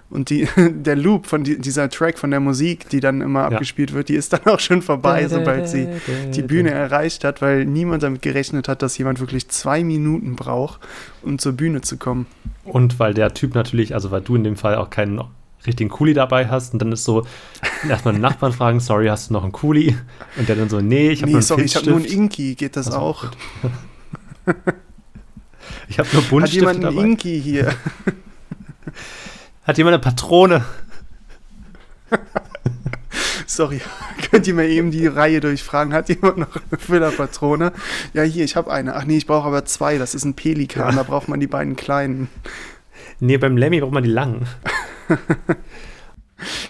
[0.10, 3.48] Und die, der Loop von die, dieser Track von der Musik, die dann immer Ja.
[3.48, 5.88] abgespielt wird, die ist dann auch schon vorbei, sobald sie
[6.34, 10.80] die Bühne erreicht hat, weil niemand damit gerechnet hat, dass jemand wirklich zwei Minuten braucht,
[11.24, 12.26] um zur Bühne zu kommen.
[12.64, 15.22] Und weil der Typ natürlich, also weil du in dem Fall auch keinen
[15.66, 17.26] richtigen Kuli dabei hast und dann ist so,
[17.90, 19.98] erstmal den Nachbarn fragen, sorry, hast du noch einen Kuli?
[20.38, 22.06] Und der dann so, nee, ich habe nee, nur einen sorry, ich habe nur einen.
[22.06, 23.26] Inki, geht das Ach so, auch?
[25.90, 27.08] Ich habe nur Hat Buntstifte jemand einen dabei.
[27.08, 27.74] Inki hier?
[29.68, 30.64] Hat jemand eine Patrone?
[33.46, 33.82] Sorry,
[34.30, 35.94] könnt ihr mir eben die Reihe durchfragen?
[35.94, 37.72] Hat jemand noch eine Füllerpatrone?
[38.14, 38.96] Ja, hier, ich habe eine.
[38.96, 39.98] Ach nee, ich brauche aber zwei.
[39.98, 40.96] Das ist ein Pelikan, Ja.
[40.96, 42.30] da braucht man die beiden kleinen.
[43.20, 44.48] Nee, beim Lemmy braucht man die langen.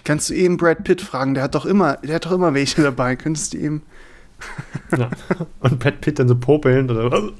[0.04, 1.34] Kannst du eben Brad Pitt fragen?
[1.34, 3.16] Der hat doch immer, der hat doch immer welche dabei.
[3.16, 3.82] Könntest du eben.
[4.96, 5.10] Ja.
[5.60, 7.30] Und Brad Pitt dann so popelnd oder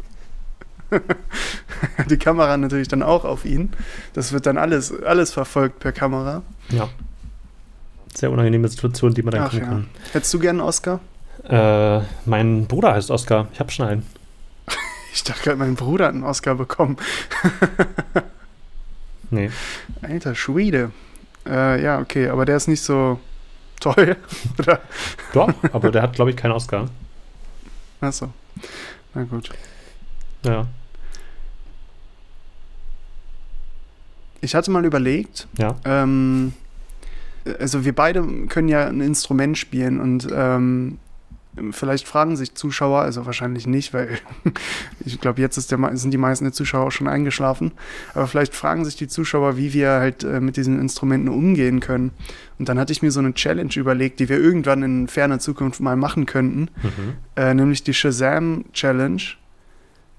[2.11, 3.73] Die Kamera natürlich dann auch auf ihn.
[4.15, 6.43] Das wird dann alles, alles verfolgt per Kamera.
[6.71, 6.89] Ja.
[8.15, 9.83] Sehr unangenehme Situation, die man dann Ach ja.
[10.13, 11.01] Hättest du gern einen Oscar?
[11.47, 12.01] kann.
[12.01, 13.49] Äh, mein Bruder heißt Oskar.
[13.53, 14.07] Ich habe schon einen.
[15.15, 16.97] Ich dachte gerade, mein Bruder hat einen Oscar bekommen.
[19.31, 19.51] Nee.
[20.01, 20.91] Alter Schwede.
[21.47, 23.21] Äh, ja, okay, aber der ist nicht so
[23.79, 24.17] toll.
[24.59, 24.81] Oder?
[25.35, 26.89] Doch, aber der hat, glaube ich, keinen Oscar.
[28.01, 28.33] Achso.
[29.15, 29.51] Na gut.
[30.45, 30.67] Ja.
[34.41, 35.77] Ich hatte mal überlegt, Ja.
[35.85, 36.53] ähm,
[37.59, 40.99] also wir beide können ja ein Instrument spielen und ähm,
[41.73, 44.11] vielleicht fragen sich Zuschauer, also wahrscheinlich nicht, weil
[45.05, 47.73] ich glaube, jetzt der, sind die meisten der Zuschauer auch schon eingeschlafen,
[48.15, 52.13] aber vielleicht fragen sich die Zuschauer, wie wir halt äh, mit diesen Instrumenten umgehen können.
[52.61, 55.81] Und dann hatte ich mir so eine Challenge überlegt, die wir irgendwann in ferner Zukunft
[55.81, 57.15] mal machen könnten, Mhm.
[57.35, 59.23] äh, nämlich die Shazam Challenge.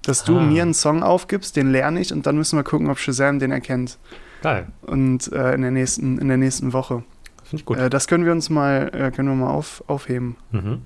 [0.04, 0.42] Dass du Ah.
[0.42, 3.52] mir einen Song aufgibst, den lerne ich und dann müssen wir gucken, ob Shazam den
[3.52, 3.98] erkennt.
[4.42, 4.68] Geil.
[4.82, 7.02] Und äh, in, der nächsten, in der nächsten Woche.
[7.44, 7.76] Finde ich gut.
[7.78, 10.36] Äh, das können wir uns mal, äh, können wir mal auf, aufheben.
[10.52, 10.82] mhm.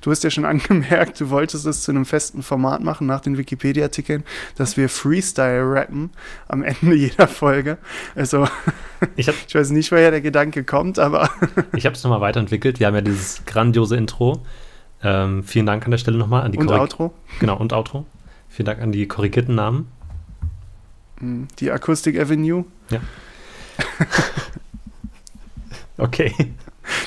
[0.00, 3.36] Du hast ja schon angemerkt, du wolltest es zu einem festen Format machen nach den
[3.36, 4.22] Wikipedia-Artikeln,
[4.56, 6.10] dass wir Freestyle rappen
[6.46, 7.78] am Ende jeder Folge.
[8.14, 8.46] Also,
[9.16, 11.28] Ich habe ich weiß nicht, woher der Gedanke kommt, aber
[11.74, 12.78] ich es nochmal weiterentwickelt.
[12.78, 14.44] Wir haben ja dieses grandiose Intro.
[15.02, 17.12] Ähm, vielen Dank an der Stelle nochmal an die und Outro.
[17.40, 18.06] Genau, und Outro.
[18.52, 19.88] Vielen Dank an die korrigierten Namen.
[21.18, 22.64] Hm, Die Acoustic Avenue.
[25.98, 26.32] Okay.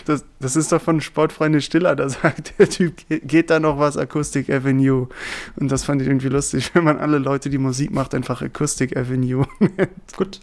[0.06, 3.78] Das, das ist doch von Sportfreunde Stiller, da sagt der Typ, "Ge- geht da noch
[3.78, 5.10] was Acoustic Avenue?
[5.58, 8.96] Und das fand ich irgendwie lustig, wenn man alle Leute, die Musik macht, einfach Acoustic
[8.96, 9.46] Avenue.
[10.18, 10.40] Gut.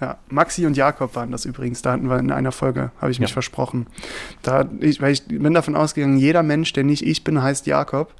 [0.00, 1.82] Ja, Maxi und Jakob waren das übrigens.
[1.82, 3.34] Da hatten wir in einer Folge, habe ich mich Ja.
[3.34, 3.86] versprochen.
[4.42, 8.14] Da, ich, weil ich bin davon ausgegangen, jeder Mensch, der nicht ich bin, heißt Jakob.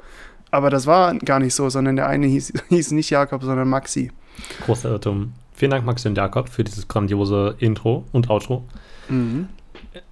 [0.50, 4.10] Aber das war gar nicht so, sondern der eine hieß, hieß nicht Jakob, sondern Maxi.
[4.66, 5.32] Großer Irrtum.
[5.52, 8.64] Vielen Dank, Maxi und Jakob, für dieses grandiose Intro und Outro.
[9.08, 9.48] Mhm.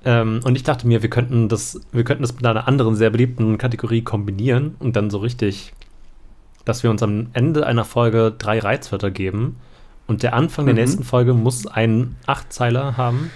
[0.05, 3.11] Ähm, und ich dachte mir, wir könnten das, wir könnten das mit einer anderen sehr
[3.11, 5.73] beliebten Kategorie kombinieren und dann so richtig,
[6.65, 9.57] dass wir uns am Ende einer Folge drei Reizwörter geben.
[10.07, 10.81] Und der Anfang der Mhm.
[10.81, 13.31] nächsten Folge muss einen Achtzeiler haben,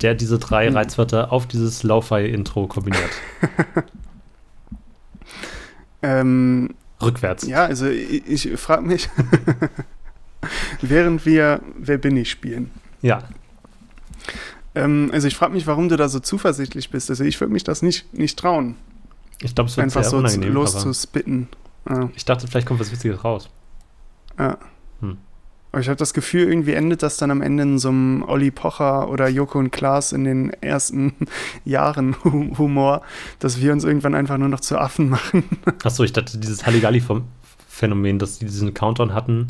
[0.00, 0.76] der diese drei Mhm.
[0.76, 3.10] Reizwörter auf dieses Lo-Fi-Intro kombiniert.
[6.02, 7.46] Ähm, Rückwärts.
[7.46, 9.08] ja, also ich, ich frage mich,
[10.82, 12.70] während wir Wer bin ich spielen.
[13.00, 13.22] Ja.
[14.74, 17.10] Ähm, also ich frage mich, warum du da so zuversichtlich bist.
[17.10, 18.76] Also ich würde mich das nicht, nicht trauen,
[19.40, 21.48] Ich glaube, es wird einfach so loszuspitten.
[21.88, 22.10] Ja.
[22.14, 23.50] ich dachte, vielleicht kommt was Witziges raus.
[24.38, 24.56] Ja.
[25.00, 25.18] Hm.
[25.72, 28.50] Aber ich habe das Gefühl, irgendwie endet das dann am Ende in so einem Olli
[28.50, 31.14] Pocher oder Joko und Klaas in den ersten
[31.64, 33.00] Jahren Hu- Humor,
[33.38, 35.44] dass wir uns irgendwann einfach nur noch zu Affen machen.
[35.82, 39.46] Achso, ich dachte, dieses Halligalli-Phänomen, dass die diesen Countdown hatten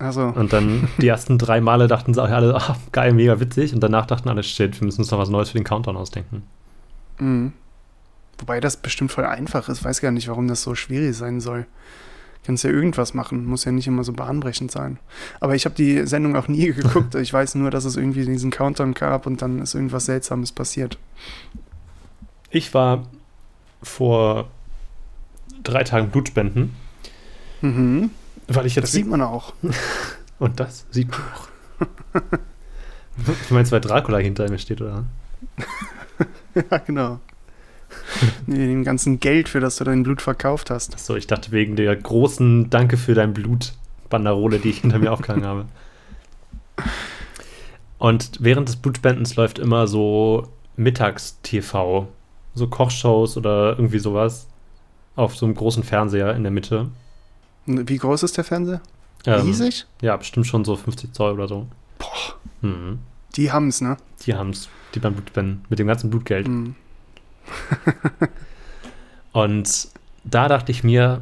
[0.00, 3.72] Also, und dann die ersten drei Male dachten sie auch alle, ah, geil, mega witzig
[3.74, 6.42] und danach dachten alle, shit, wir müssen uns noch was Neues für den Countdown ausdenken.
[7.18, 7.52] mh.
[8.40, 9.84] wobei das bestimmt voll einfach ist.
[9.84, 11.66] Weiß gar nicht, warum das so schwierig sein soll.
[12.44, 14.98] Kannst ja irgendwas machen, muss ja nicht immer so bahnbrechend sein.
[15.40, 17.14] Aber ich habe die Sendung auch nie geguckt.
[17.14, 20.98] Ich weiß nur, dass es irgendwie diesen Countdown gab und dann ist irgendwas Seltsames passiert.
[22.50, 23.06] Ich war
[23.82, 24.48] vor
[25.62, 26.74] drei Tagen Blutspenden,
[27.60, 28.10] Mhm.
[28.46, 28.92] weil ich Das jetzt.
[28.92, 29.52] sieht man auch.
[30.38, 31.48] und das sieht man auch.
[33.42, 35.04] ich meine, weil Dracula hinter mir steht, oder?
[36.70, 37.20] Ja, genau.
[38.46, 40.94] Nee, dem ganzen Geld, für das du dein Blut verkauft hast.
[40.94, 43.72] Achso, ich dachte wegen der großen Danke für dein Blut
[44.10, 45.66] Banderole, die ich hinter mir aufgehangen habe.
[47.98, 52.06] Und während des Blutspendens läuft immer so Mittags-TV,
[52.54, 54.46] so Kochshows oder irgendwie sowas
[55.16, 56.88] auf so einem großen Fernseher in der Mitte.
[57.66, 58.80] Wie groß ist der Fernseher?
[59.26, 59.86] Ähm, Riesig?
[60.00, 61.66] Ja, bestimmt schon so 50 Zoll oder so.
[61.98, 62.34] Boah,
[62.68, 63.00] Mhm.
[63.36, 63.96] die haben's, ne?
[64.24, 66.46] Die haben es, die beim Blutspenden, mit dem ganzen Blutgeld.
[66.48, 66.76] Mhm.
[69.32, 69.88] Und
[70.24, 71.20] da dachte ich mir,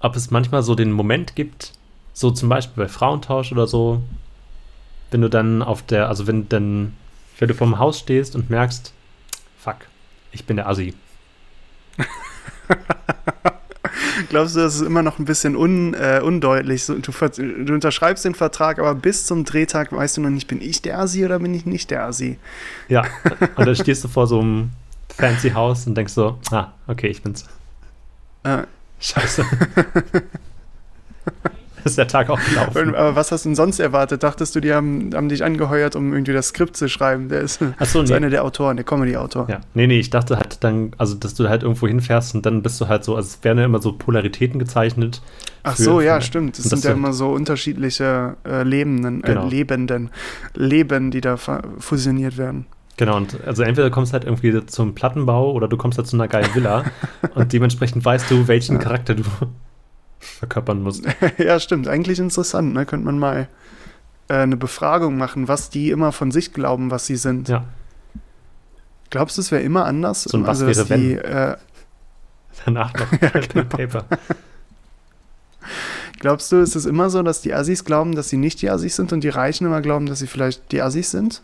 [0.00, 1.72] ob es manchmal so den Moment gibt,
[2.12, 4.02] so zum Beispiel bei Frauentausch oder so,
[5.10, 6.94] wenn du dann auf der, also wenn dann,
[7.38, 8.92] wenn du vorm Haus stehst und merkst,
[9.58, 9.76] fuck,
[10.32, 10.94] ich bin der Assi.
[14.28, 16.86] Glaubst du, das ist immer noch ein bisschen un, äh, undeutlich?
[16.86, 20.82] Du, du unterschreibst den Vertrag, aber bis zum Drehtag weißt du noch nicht, bin ich
[20.82, 22.38] der Assi oder bin ich nicht der Assi?
[22.88, 23.04] Ja,
[23.56, 24.70] und dann stehst du vor so einem
[25.16, 27.44] fancy Haus und denkst so, ah, okay, ich bin's.
[28.44, 28.62] Äh,
[29.00, 29.44] Scheiße.
[31.84, 32.94] ist der Tag auch gelaufen.
[32.96, 34.22] aber was hast du denn sonst erwartet?
[34.24, 37.28] Dachtest du, die haben, haben dich angeheuert, um irgendwie das Skript zu schreiben?
[37.28, 38.16] Der ist, Achso, ist nee.
[38.16, 39.48] einer der Autoren, der Comedy-Autor.
[39.48, 42.62] Ja, nee, nee, ich dachte halt dann, also dass du halt irgendwo hinfährst und dann
[42.62, 45.22] bist du halt so, also es werden ja immer so Polaritäten gezeichnet.
[45.62, 46.58] Ach für- so, ja, für- stimmt.
[46.58, 49.46] Es und sind ja so- immer so unterschiedliche äh, Lebenden, äh, Genau.
[49.46, 50.10] Lebenden,
[50.54, 51.36] Leben, die da
[51.78, 52.66] fusioniert werden.
[52.96, 56.28] Genau, und also entweder kommst halt irgendwie zum Plattenbau oder du kommst halt zu einer
[56.28, 56.84] geilen Villa
[57.34, 59.22] und dementsprechend weißt du, welchen Charakter du
[60.18, 61.04] verkörpern musst.
[61.38, 61.88] ja, stimmt.
[61.88, 62.72] Eigentlich interessant.
[62.72, 62.86] Ne?
[62.86, 63.48] Könnte man mal
[64.28, 67.48] äh, eine Befragung machen, was die immer von sich glauben, was sie sind.
[67.48, 67.64] Ja,
[69.10, 70.24] Glaubst du, es wäre immer anders?
[70.24, 71.56] So ein Was also, dass wäre, die, äh,
[72.64, 74.04] danach noch Pen and Paper.
[76.18, 78.96] glaubst du, ist es immer so, dass die Assis glauben, dass sie nicht die Assis
[78.96, 81.42] sind und die Reichen immer glauben, dass sie vielleicht die Assis sind?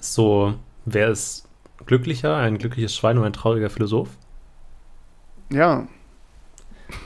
[0.00, 1.46] So, wer ist
[1.86, 2.36] glücklicher?
[2.36, 4.08] Ein glückliches Schwein oder ein trauriger Philosoph?
[5.50, 5.86] Ja.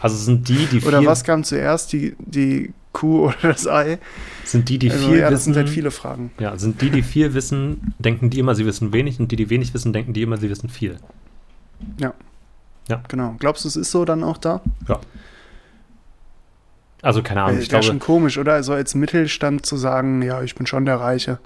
[0.01, 3.99] Also sind die, die viel, Oder was kam zuerst, die, die Kuh oder das Ei?
[4.45, 5.55] sind die, die also, viel ja, das wissen?
[5.55, 6.31] sind halt viele Fragen.
[6.39, 9.49] Ja, sind die, die viel wissen, denken die immer, sie wissen wenig und die, die
[9.51, 10.99] wenig wissen, denken die immer, sie wissen viel.
[13.09, 13.37] Genau.
[13.39, 14.61] Glaubst du, es ist so dann auch da?
[14.89, 15.01] Ja.
[17.03, 18.55] Also keine Ahnung, Wäre ich glaube, schon komisch, oder?
[18.55, 21.39] Also als Mittelstand zu sagen, ja, ich bin schon der Reiche.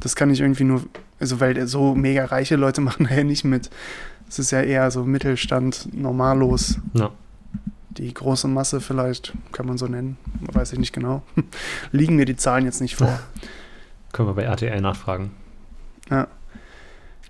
[0.00, 0.82] Das kann ich irgendwie nur,
[1.18, 3.70] also weil so mega reiche Leute machen da ja nicht mit.
[4.28, 6.78] Es ist ja eher so Mittelstand, normallos.
[6.92, 7.10] Ja.
[7.90, 10.18] Die große Masse vielleicht, kann man so nennen,
[10.52, 11.22] weiß ich nicht genau.
[11.92, 13.18] Liegen mir die Zahlen jetzt nicht vor.
[14.12, 15.30] können wir bei RTL nachfragen.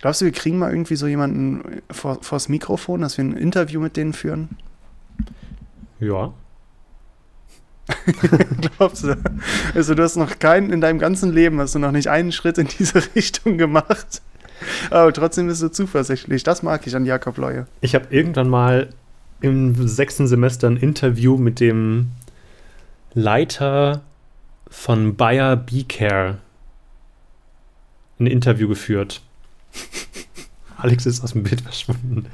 [0.01, 3.81] Glaubst du, wir kriegen mal irgendwie so jemanden vor, vors Mikrofon, dass wir ein Interview
[3.81, 4.49] mit denen führen?
[5.99, 6.33] Ja.
[8.77, 9.17] Glaubst du?
[9.73, 12.57] Also du hast noch keinen, in deinem ganzen Leben hast du noch nicht einen Schritt
[12.57, 14.21] in diese Richtung gemacht.
[14.89, 16.43] Aber trotzdem bist du zuversichtlich.
[16.43, 17.67] Das mag ich an Jakob Leue.
[17.81, 18.89] Ich habe irgendwann mal
[19.41, 22.09] im sechsten Semester ein Interview mit dem
[23.13, 24.01] Leiter
[24.69, 26.37] von Bayer B-Care
[28.19, 29.21] ein Interview geführt.
[30.77, 32.25] Alex ist aus dem Bild verschwunden.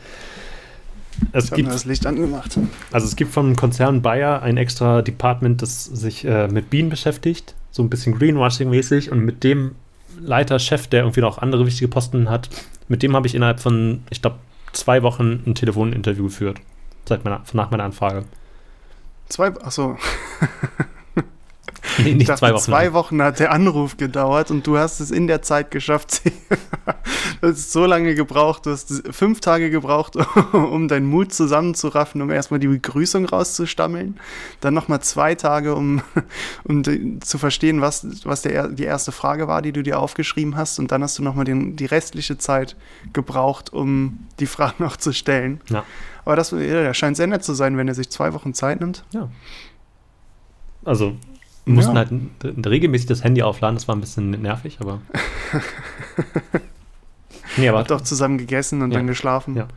[1.31, 2.57] Es gibt, das Licht angemacht.
[2.91, 7.55] also es gibt vom Konzern Bayer ein extra Department, das sich äh, mit Bienen beschäftigt,
[7.71, 9.75] so ein bisschen Greenwashing-mäßig und mit dem
[10.19, 12.49] Leiter, Chef, der irgendwie noch andere wichtige Posten hat,
[12.87, 14.37] mit dem habe ich innerhalb von, ich glaube,
[14.71, 16.59] zwei Wochen ein Telefoninterview geführt.
[17.07, 18.25] Seit meiner, nach meiner Anfrage.
[19.27, 19.97] Zwei, achso,
[21.99, 22.63] Nee, ich nicht dachte, zwei Wochen.
[22.63, 26.21] zwei Wochen hat der Anruf gedauert und du hast es in der Zeit geschafft.
[27.41, 30.15] du hast so lange gebraucht, du hast fünf Tage gebraucht,
[30.53, 34.19] um deinen Mut zusammenzuraffen, um erstmal die Begrüßung rauszustammeln.
[34.61, 36.01] Dann nochmal zwei Tage, um,
[36.63, 40.79] um zu verstehen, was, was der, die erste Frage war, die du dir aufgeschrieben hast.
[40.79, 42.75] Und dann hast du nochmal die restliche Zeit
[43.13, 45.61] gebraucht, um die Fragen noch zu stellen.
[45.69, 45.83] Ja.
[46.25, 49.05] Aber das ja, scheint sehr nett zu sein, wenn er sich zwei Wochen Zeit nimmt.
[50.83, 51.34] Also wir
[51.65, 52.05] mussten Ja.
[52.05, 55.01] halt regelmäßig das Handy aufladen, das war ein bisschen nervig, aber.
[57.57, 58.99] nee, aber, Hat doch zusammen gegessen und Ja.
[58.99, 59.55] dann geschlafen.
[59.55, 59.67] Ja.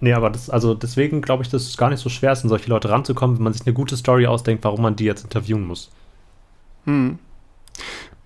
[0.00, 2.48] nee, aber das, also deswegen glaube ich, dass es gar nicht so schwer ist, an
[2.48, 5.64] solche Leute ranzukommen, wenn man sich eine gute Story ausdenkt, warum man die jetzt interviewen
[5.66, 5.90] muss.
[6.86, 7.18] Hm.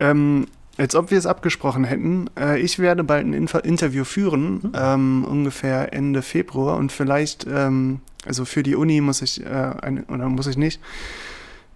[0.00, 0.46] Ähm,
[0.78, 2.28] als ob wir es abgesprochen hätten.
[2.38, 4.72] Äh, ich werde bald ein Inf Interview führen, Hm.
[4.74, 6.76] ähm, ungefähr Ende Februar.
[6.76, 10.80] Und vielleicht, ähm, also für die Uni muss ich, äh, eine, oder muss ich nicht,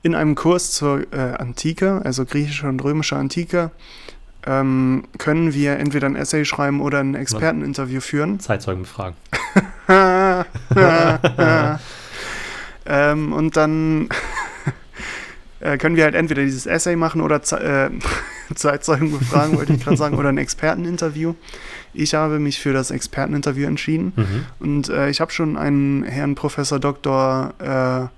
[0.03, 3.71] in einem Kurs zur äh, Antike, also griechische und römische Antike,
[4.47, 8.41] ähm, können wir entweder ein Essay schreiben oder ein Experteninterview führen.
[8.41, 9.15] Zeitzeugen befragen.
[12.87, 14.09] ähm, und dann
[15.61, 17.91] äh, können wir halt entweder dieses Essay machen oder Ze äh,
[18.55, 21.35] Zeitzeugen befragen, wollte ich gerade sagen, oder ein Experteninterview.
[21.93, 24.47] Ich habe mich für das Experteninterview entschieden Mhm.
[24.59, 27.65] und äh, ich habe schon einen Herrn Professor Doktor, äh,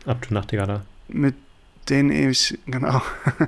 [0.09, 0.83] Ab du Nachtigaller.
[1.09, 1.35] mit
[1.89, 3.03] dem ich, genau,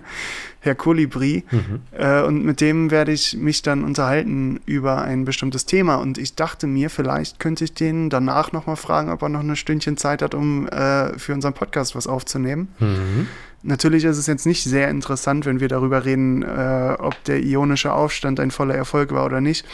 [0.60, 1.80] Herr Kolibri, Mhm.
[1.92, 5.96] äh, und mit dem werde ich mich dann unterhalten über ein bestimmtes Thema.
[5.96, 9.56] Und ich dachte mir, vielleicht könnte ich den danach nochmal fragen, ob er noch ein
[9.56, 12.68] Stündchen Zeit hat, um äh, für unseren Podcast was aufzunehmen.
[12.78, 13.26] Mhm.
[13.66, 17.92] Natürlich ist es jetzt nicht sehr interessant, wenn wir darüber reden, äh, ob der ionische
[17.94, 19.64] Aufstand ein voller Erfolg war oder nicht.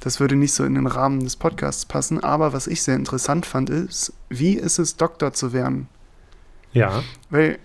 [0.00, 2.22] Das würde nicht so in den Rahmen des Podcasts passen.
[2.24, 5.88] Aber was ich sehr interessant fand, ist, wie ist es, Doktor zu werden?
[6.72, 7.02] Ja.
[7.28, 7.58] Weil,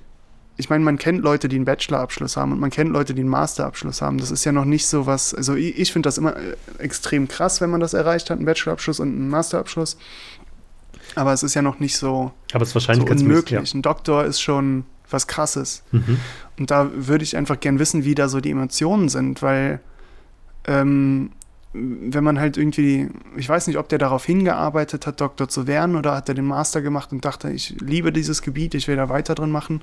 [0.59, 3.29] ich meine, man kennt Leute, die einen Bachelorabschluss haben und man kennt Leute, die einen
[3.29, 4.17] Masterabschluss haben.
[4.17, 7.29] Das ist ja noch nicht so was, also ich, ich finde das immer äh, extrem
[7.29, 9.97] krass, wenn man das erreicht hat, einen Bachelorabschluss und einen Masterabschluss.
[11.15, 13.73] Aber es ist ja noch nicht so, Aber es ist wahrscheinlich so ganz unmöglich.
[13.73, 15.81] Ein Doktor ist schon was Krasses.
[15.93, 15.99] Ja.
[15.99, 16.19] Mhm.
[16.59, 19.79] Und da würde ich einfach gern wissen, wie da so die Emotionen sind, weil
[20.65, 21.31] ähm,
[21.71, 23.07] wenn man halt irgendwie,
[23.37, 26.45] ich weiß nicht, ob der darauf hingearbeitet hat, Doktor zu werden, oder hat er den
[26.45, 29.81] Master gemacht und dachte, ich liebe dieses Gebiet, ich will da weiter drin machen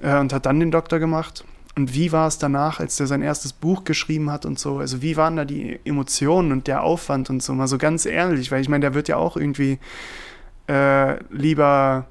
[0.00, 1.44] äh, und hat dann den Doktor gemacht.
[1.76, 4.78] Und wie war es danach, als der sein erstes Buch geschrieben hat und so?
[4.78, 7.52] Also wie waren da die Emotionen und der Aufwand und so?
[7.52, 9.78] Mal so ganz ehrlich, weil ich meine, der wird ja auch irgendwie
[10.68, 12.06] äh, lieber,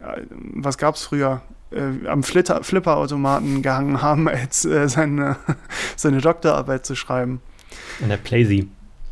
[0.00, 1.42] äh, was gab es früher?
[1.72, 5.36] Äh, am Flitter, Flipperautomaten gehangen haben, als äh, seine,
[5.96, 7.40] seine Doktorarbeit zu schreiben.
[8.00, 8.68] An der Playsee.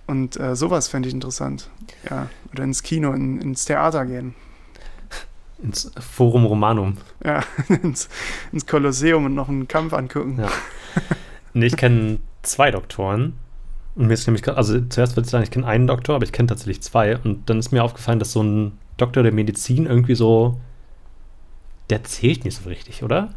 [0.06, 1.68] Und äh, sowas fände ich interessant.
[2.08, 2.28] Ja.
[2.52, 4.34] Oder ins Kino, in, ins Theater gehen.
[5.62, 6.98] Ins Forum Romanum.
[7.24, 7.42] Ja,
[7.82, 8.08] ins,
[8.52, 10.38] ins Kolosseum und noch einen Kampf angucken.
[10.38, 10.48] Ja.
[11.52, 13.34] Nee, ich kenne zwei Doktoren.
[13.96, 16.24] Und mir ist nämlich gerade, also zuerst würde ich sagen, ich kenne einen Doktor, aber
[16.24, 17.16] ich kenne tatsächlich zwei.
[17.16, 20.60] Und dann ist mir aufgefallen, dass so ein Doktor der Medizin irgendwie so,
[21.90, 23.34] der zählt nicht so richtig, oder?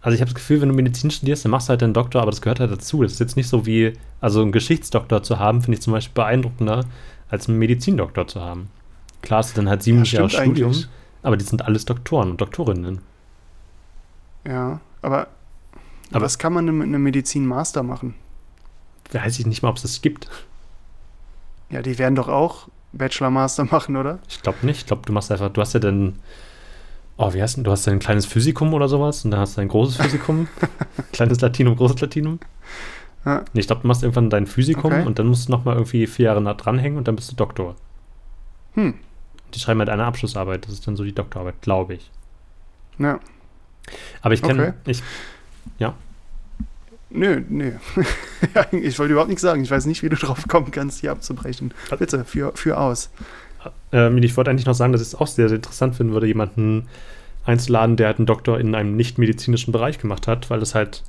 [0.00, 2.22] Also ich habe das Gefühl, wenn du Medizin studierst, dann machst du halt einen Doktor,
[2.22, 3.02] aber das gehört halt dazu.
[3.02, 6.14] Das ist jetzt nicht so wie, also einen Geschichtsdoktor zu haben, finde ich zum Beispiel
[6.14, 6.84] beeindruckender,
[7.28, 8.70] als einen Medizindoktor zu haben.
[9.22, 10.88] Klar, ist dann halt sieben Ja, Jahre Studium, eigentlich.
[11.22, 13.00] aber die sind alles Doktoren und Doktorinnen.
[14.46, 15.28] Ja, aber,
[16.12, 18.14] Aber- was kann man denn mit einem Medizin-Master machen?
[19.12, 20.28] Weiß ich nicht mal, ob es das gibt.
[21.70, 24.18] Ja, die werden doch auch Bachelor-Master machen, oder?
[24.28, 24.78] Ich glaube nicht.
[24.80, 26.18] Ich glaube, du machst einfach, du hast ja dann
[27.18, 29.56] oh, wie heißt denn, du hast ja ein kleines Physikum oder sowas und dann hast
[29.56, 30.48] du ein großes Physikum,
[31.12, 32.38] kleines Latinum, großes Latinum.
[33.24, 33.42] Ja.
[33.54, 35.06] Nee, ich glaube, du machst irgendwann dein Physikum Okay.
[35.06, 37.74] und dann musst du nochmal irgendwie vier Jahre nah dranhängen und dann bist du Doktor.
[38.76, 38.94] Hm.
[39.54, 42.10] Die schreiben halt eine Abschlussarbeit, das ist dann so die Doktorarbeit, glaube ich.
[42.98, 43.18] Ja.
[44.22, 44.90] Aber ich kenne, Okay.
[44.90, 45.02] ich,
[47.10, 47.72] Nö, nö.
[48.54, 49.62] Ja, ich wollte überhaupt nichts sagen.
[49.62, 51.72] Ich weiß nicht, wie du drauf kommen kannst, hier abzubrechen.
[51.98, 53.10] Bitte, für, für aus.
[53.92, 56.26] ähm, ich wollte eigentlich noch sagen, dass ich es auch sehr, sehr interessant finden würde,
[56.26, 56.88] jemanden
[57.44, 61.04] einzuladen, der halt einen Doktor in einem nicht-medizinischen Bereich gemacht hat, weil das halt,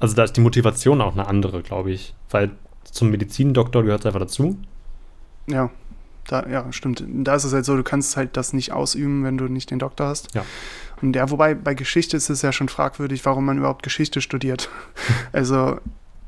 [0.00, 2.12] also da ist die Motivation auch eine andere, glaube ich.
[2.28, 2.50] Weil
[2.84, 4.58] zum Medizindoktor gehört es einfach dazu.
[5.46, 5.70] Ja,
[6.30, 7.04] da, ja, stimmt.
[7.08, 9.78] Da ist es halt so, du kannst halt das nicht ausüben, wenn du nicht den
[9.78, 10.34] Doktor hast.
[10.34, 10.44] Ja.
[11.02, 14.68] Und ja, wobei bei Geschichte ist es ja schon fragwürdig, warum man überhaupt Geschichte studiert.
[15.32, 15.78] also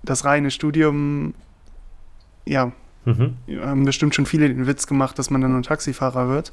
[0.03, 1.35] das reine Studium,
[2.45, 2.73] ja,
[3.05, 3.37] Mhm.
[3.61, 6.53] haben bestimmt schon viele den Witz gemacht, dass man dann nur Taxifahrer wird.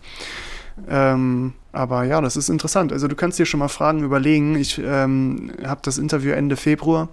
[0.87, 2.91] Ähm, aber ja, das ist interessant.
[2.91, 4.55] Also du kannst dir schon mal Fragen überlegen.
[4.55, 7.09] Ich ähm, habe das Interview Ende Februar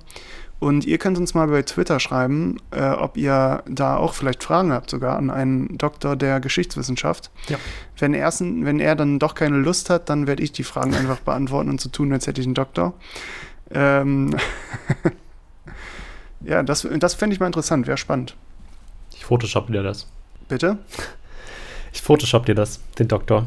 [0.59, 4.73] und ihr könnt uns mal bei Twitter schreiben, äh, ob ihr da auch vielleicht Fragen
[4.73, 7.31] habt, sogar an einen Doktor der Geschichtswissenschaft.
[7.49, 7.59] Ja.
[7.99, 11.21] Wenn, er, wenn er dann doch keine Lust hat, dann werde ich die Fragen einfach
[11.21, 12.95] beantworten und so tun, als hätte ich einen Doktor.
[13.71, 14.35] Ähm
[16.41, 18.35] ja, das, das fände ich mal interessant, wäre spannend.
[19.15, 20.07] Ich photoshop dir das.
[20.49, 20.79] Bitte?
[21.93, 23.47] Ich photoshop dir das, den Doktor.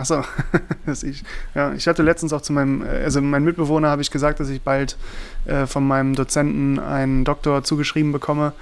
[0.00, 0.24] Achso,
[0.86, 1.22] das ich.
[1.54, 4.48] Ja, ich hatte letztens auch zu meinem, äh, also meinem Mitbewohner habe ich gesagt, dass
[4.48, 4.96] ich bald
[5.44, 8.52] äh, von meinem Dozenten einen Doktor zugeschrieben bekomme.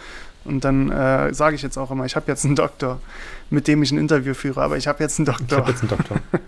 [0.44, 3.00] Und dann äh, sage ich jetzt auch immer, ich habe jetzt einen Doktor,
[3.50, 5.58] mit dem ich ein Interview führe, aber ich habe jetzt einen Ich Doktor.
[5.58, 6.16] habe jetzt einen Doktor.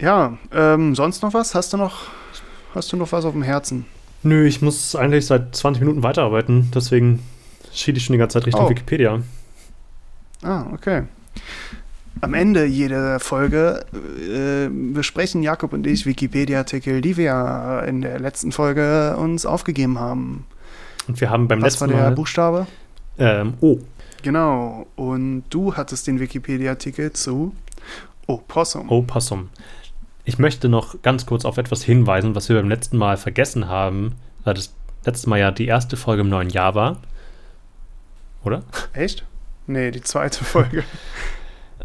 [0.00, 1.54] Ja, ähm, sonst noch was?
[1.54, 2.06] Hast du noch,
[2.74, 3.84] hast du noch was auf dem Herzen?
[4.24, 7.22] Nö, ich muss eigentlich seit 20 Minuten weiterarbeiten, deswegen
[7.72, 8.68] schiede ich schon die ganze Zeit Richtung Oh.
[8.70, 9.20] Wikipedia.
[10.42, 11.04] Ah, okay.
[12.20, 18.52] Am Ende jeder Folge äh, besprechen Jakob und ich Wikipedia-Artikel, die wir in der letzten
[18.52, 20.46] Folge uns aufgegeben haben.
[21.08, 22.14] Und wir haben beim Was war letzten der Mal.
[22.14, 22.66] Buchstabe?
[23.18, 23.78] Ähm, oh,
[24.22, 24.86] Genau.
[24.96, 27.54] Und du hattest den Wikipedia-Artikel zu
[28.26, 28.88] Opossum.
[28.88, 29.50] oh, Possum.
[30.24, 34.14] Ich möchte noch ganz kurz auf etwas hinweisen, was wir beim letzten Mal vergessen haben,
[34.44, 34.72] weil das
[35.04, 36.98] letzte Mal ja die erste Folge im neuen Jahr war.
[38.44, 38.62] Oder?
[38.92, 39.24] Echt?
[39.66, 40.84] Nee, die zweite Folge.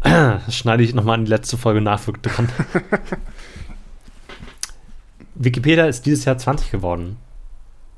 [0.02, 2.48] Das schneide ich nochmal an die letzte Folge nach dran.
[5.34, 7.16] Wikipedia ist dieses Jahr 20 geworden.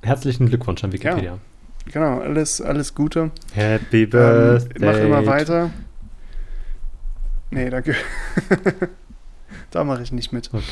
[0.03, 1.39] Herzlichen Glückwunsch an Wikipedia.
[1.87, 3.31] genau, alles, alles Gute.
[3.53, 4.87] Happy Ähm, Birthday.
[4.87, 5.71] mach immer weiter.
[7.51, 7.95] Nee, danke.
[9.71, 10.49] da mache ich nicht mit.
[10.53, 10.63] Okay.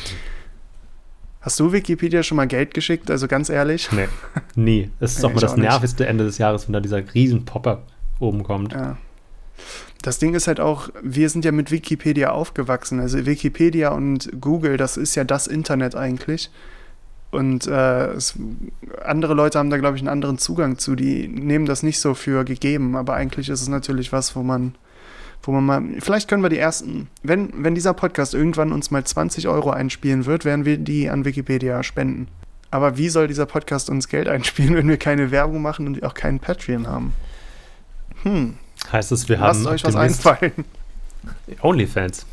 [1.41, 3.09] Hast du Wikipedia schon mal Geld geschickt?
[3.11, 3.89] Also ganz ehrlich?
[3.91, 4.07] Nee,
[4.55, 4.89] nie.
[4.99, 7.45] Es ist Nee, doch mal das auch nervigste Ende des Jahres, wenn da dieser riesen
[7.45, 7.87] Pop-up
[8.19, 8.73] oben kommt.
[8.73, 8.97] Ja.
[10.01, 12.99] Das Ding ist halt auch, wir sind ja mit Wikipedia aufgewachsen.
[12.99, 16.49] Also Wikipedia und Google, das ist ja das Internet eigentlich.
[17.31, 18.35] Und äh, es,
[19.03, 20.95] andere Leute haben da, glaube ich, einen anderen Zugang zu.
[20.95, 24.73] Die nehmen das nicht so für gegeben, aber eigentlich ist es natürlich was, wo man,
[25.43, 25.83] wo man mal.
[25.99, 30.25] Vielleicht können wir die ersten, wenn, wenn dieser Podcast irgendwann uns mal 20 Euro einspielen
[30.25, 32.29] wird, werden wir die an Wikipedia spenden.
[32.71, 36.13] Aber wie soll dieser Podcast uns Geld einspielen, wenn wir keine Werbung machen und auch
[36.15, 37.13] keinen Patreon haben?
[38.23, 38.55] Hm,
[38.91, 40.65] Heißt es, wir haben lasst euch was einfallen.
[41.61, 42.25] Onlyfans.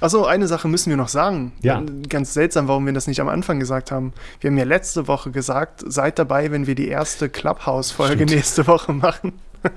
[0.00, 1.52] Achso, eine Sache müssen wir noch sagen.
[1.60, 1.82] Ja.
[2.08, 4.12] Ganz seltsam, warum wir das nicht am Anfang gesagt haben.
[4.40, 8.92] Wir haben ja letzte Woche gesagt, seid dabei, wenn wir die erste Clubhouse-Folge nächste Woche
[8.92, 9.32] machen.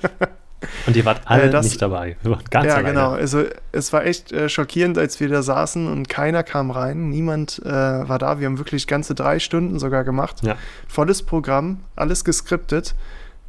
[0.88, 2.16] Und ihr wart alle das- nicht dabei.
[2.22, 2.90] Wir waren ganz ja, alleine.
[2.94, 3.12] genau.
[3.12, 7.10] Also es war echt äh, schockierend, als wir da saßen und keiner kam rein.
[7.10, 8.40] Niemand äh, war da.
[8.40, 10.38] Wir haben wirklich ganze drei Stunden sogar gemacht.
[10.42, 10.56] Ja.
[10.88, 12.96] Volles Programm, alles geskriptet.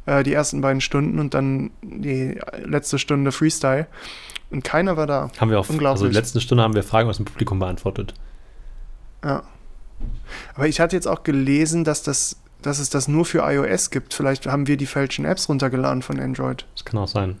[0.05, 3.87] Äh, die ersten beiden Stunden und dann die letzte Stunde Freestyle.
[4.51, 5.31] Und keiner war da.
[5.39, 6.03] Haben wir auch, Unglaublich.
[6.03, 8.13] also letzte Stunde haben wir Fragen aus dem Publikum beantwortet.
[9.23, 9.43] Ja.
[10.55, 14.13] Aber ich hatte jetzt auch gelesen, dass, das, dass es das nur für iOS gibt.
[14.13, 16.65] Vielleicht haben wir die falschen Apps runtergeladen von Android.
[16.75, 17.37] Das kann auch sein.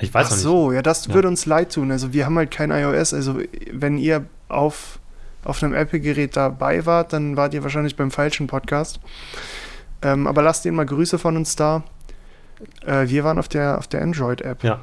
[0.00, 0.40] Ich weiß Ach nicht.
[0.40, 1.14] so, ja, das Ja.
[1.14, 1.90] würde uns leid tun.
[1.90, 3.14] Also wir haben halt kein iOS.
[3.14, 3.40] Also
[3.72, 4.98] wenn ihr auf,
[5.44, 9.00] auf einem Apple-Gerät dabei wart, dann wart ihr wahrscheinlich beim falschen Podcast.
[10.02, 11.82] Ähm, aber lasst denen mal Grüße von uns da.
[12.86, 14.62] Äh, wir waren auf der, auf der Android-App.
[14.64, 14.80] Ja.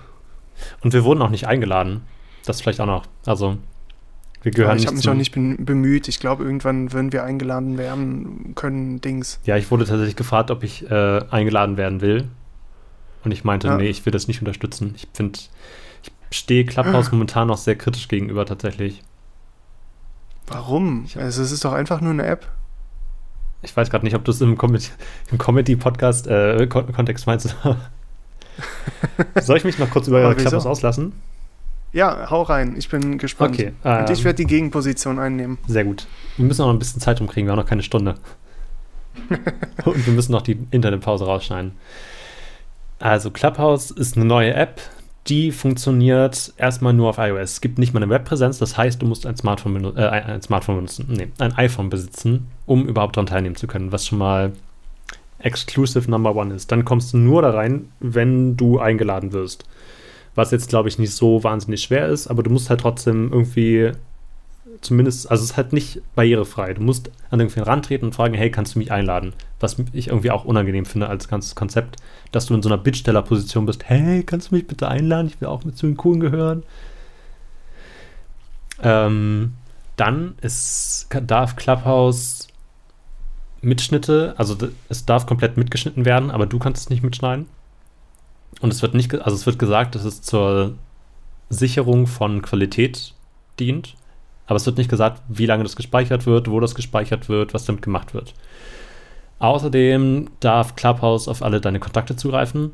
[0.82, 2.01] Und wir wurden auch nicht eingeladen.
[2.45, 3.05] Das vielleicht auch noch.
[3.26, 3.57] Also,
[4.43, 6.07] wir Ja, gehören ich nicht habe mich auch nicht bem- bemüht.
[6.07, 9.39] Ich glaube, irgendwann würden wir eingeladen werden können, Dings.
[9.45, 12.28] Ja, ich wurde tatsächlich gefragt, ob ich äh, eingeladen werden will.
[13.24, 13.78] Und ich meinte, Ja.
[13.78, 14.93] nee, ich will das nicht unterstützen.
[14.95, 15.39] Ich finde,
[16.03, 19.01] ich stehe Clubhouse momentan noch sehr kritisch gegenüber tatsächlich.
[20.47, 21.03] Warum?
[21.05, 22.47] Ich- Also es ist doch einfach nur eine App.
[23.66, 24.91] Ich weiß gerade nicht, ob du es im, Comedy-
[25.32, 27.55] im Comedy-Podcast äh, Kon Kontext meinst.
[29.41, 30.34] Soll ich mich noch kurz über?
[30.36, 31.13] Clubhouse auslassen?
[31.91, 32.76] Ja, hau rein.
[32.78, 33.55] Ich bin gespannt.
[33.55, 35.57] Okay, Und ich ähm, werde die Gegenposition einnehmen.
[35.68, 36.07] Sehr gut.
[36.38, 38.16] Wir müssen auch noch ein bisschen Zeit rumkriegen, wir haben noch keine Stunde.
[39.86, 41.72] Und wir müssen noch die Internetpause rausschneiden.
[42.99, 44.82] Also Clubhouse ist eine neue App,
[45.28, 47.53] die funktioniert erstmal nur auf iOS.
[47.53, 50.76] Es gibt nicht mal eine Webpräsenz, das heißt, du musst ein Smartphone, äh, ein Smartphone
[50.76, 54.51] benutzen, nee, ein iPhone besitzen, um überhaupt daran teilnehmen zu können, was schon mal
[55.39, 56.71] exclusive number one ist.
[56.71, 59.65] Dann kommst du nur da rein, wenn du eingeladen wirst.
[60.36, 63.91] Was jetzt, glaube ich, nicht so wahnsinnig schwer ist, aber du musst halt trotzdem irgendwie
[64.82, 66.73] zumindest, also es ist halt nicht barrierefrei.
[66.73, 69.34] Du musst an irgendwen rantreten und fragen, hey, kannst du mich einladen?
[69.59, 71.97] Was ich irgendwie auch unangenehm finde als ganzes Konzept,
[72.32, 75.28] dass du in so einer Bittstellerposition bist, hey, kannst du mich bitte einladen?
[75.28, 76.63] Ich will auch mit zu den Coolen gehören.
[78.82, 79.53] Ähm,
[79.95, 82.47] dann ist, darf Clubhouse
[83.61, 84.55] Mitschnitte, also
[84.89, 87.47] es darf komplett mitgeschnitten werden, aber du kannst es nicht mitschneiden.
[88.61, 90.76] Und es wird nicht, also es wird gesagt, dass es zur
[91.49, 93.13] Sicherung von Qualität
[93.59, 93.95] dient.
[94.47, 97.65] Aber es wird nicht gesagt, wie lange das gespeichert wird, wo das gespeichert wird, was
[97.65, 98.33] damit gemacht wird.
[99.39, 102.71] Außerdem darf Clubhouse auf alle deine Kontakte zugreifen.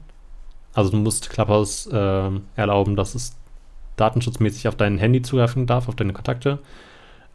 [0.73, 3.35] Also du musst Clubhouse ähm, erlauben, dass es
[3.97, 6.59] datenschutzmäßig auf dein Handy zugreifen darf, auf deine Kontakte.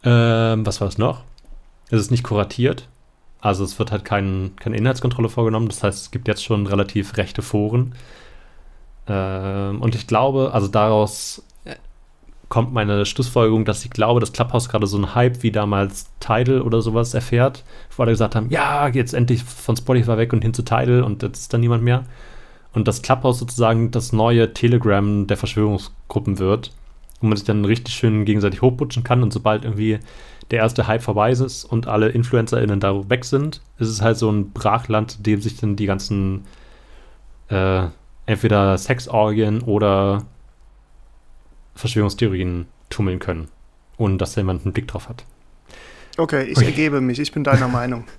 [0.03, 1.23] Ähm, was war es noch?
[1.89, 2.87] Es ist nicht kuratiert.
[3.39, 5.67] Also es wird halt kein, keine Inhaltskontrolle vorgenommen.
[5.67, 7.93] Das heißt, es gibt jetzt schon relativ rechte Foren.
[9.07, 11.56] Ähm, und ich glaube, also daraus äh,
[12.49, 16.61] kommt meine Schlussfolgerung, dass ich glaube, dass Clubhouse gerade so einen Hype wie damals Tidal
[16.61, 17.63] oder sowas erfährt,
[17.95, 21.23] wo alle gesagt haben, ja, jetzt endlich von Spotify weg und hin zu Tidal und
[21.23, 22.05] jetzt ist da niemand mehr.
[22.73, 26.71] Und dass Clubhouse sozusagen das neue Telegram der Verschwörungsgruppen wird,
[27.19, 29.99] wo man sich dann richtig schön gegenseitig hochputschen kann und sobald irgendwie
[30.51, 34.29] der erste Hype vorbei ist und alle InfluencerInnen da weg sind, ist es halt so
[34.29, 36.45] ein Brachland, in dem sich dann die ganzen
[37.49, 37.87] äh,
[38.25, 40.23] entweder Sexorgien oder
[41.77, 43.47] Verschwörungstheorien tummeln können,
[43.97, 45.23] ohne dass da jemand einen Blick drauf hat.
[46.17, 46.65] Okay, ich Okay.
[46.67, 47.19] ergebe mich.
[47.19, 48.03] Ich bin deiner Meinung.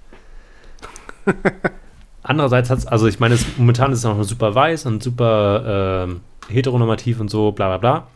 [2.22, 6.06] Andererseits hat es, also ich meine, es, momentan ist es noch super weiß und super
[6.08, 8.06] ähm, heteronormativ und so, bla bla bla.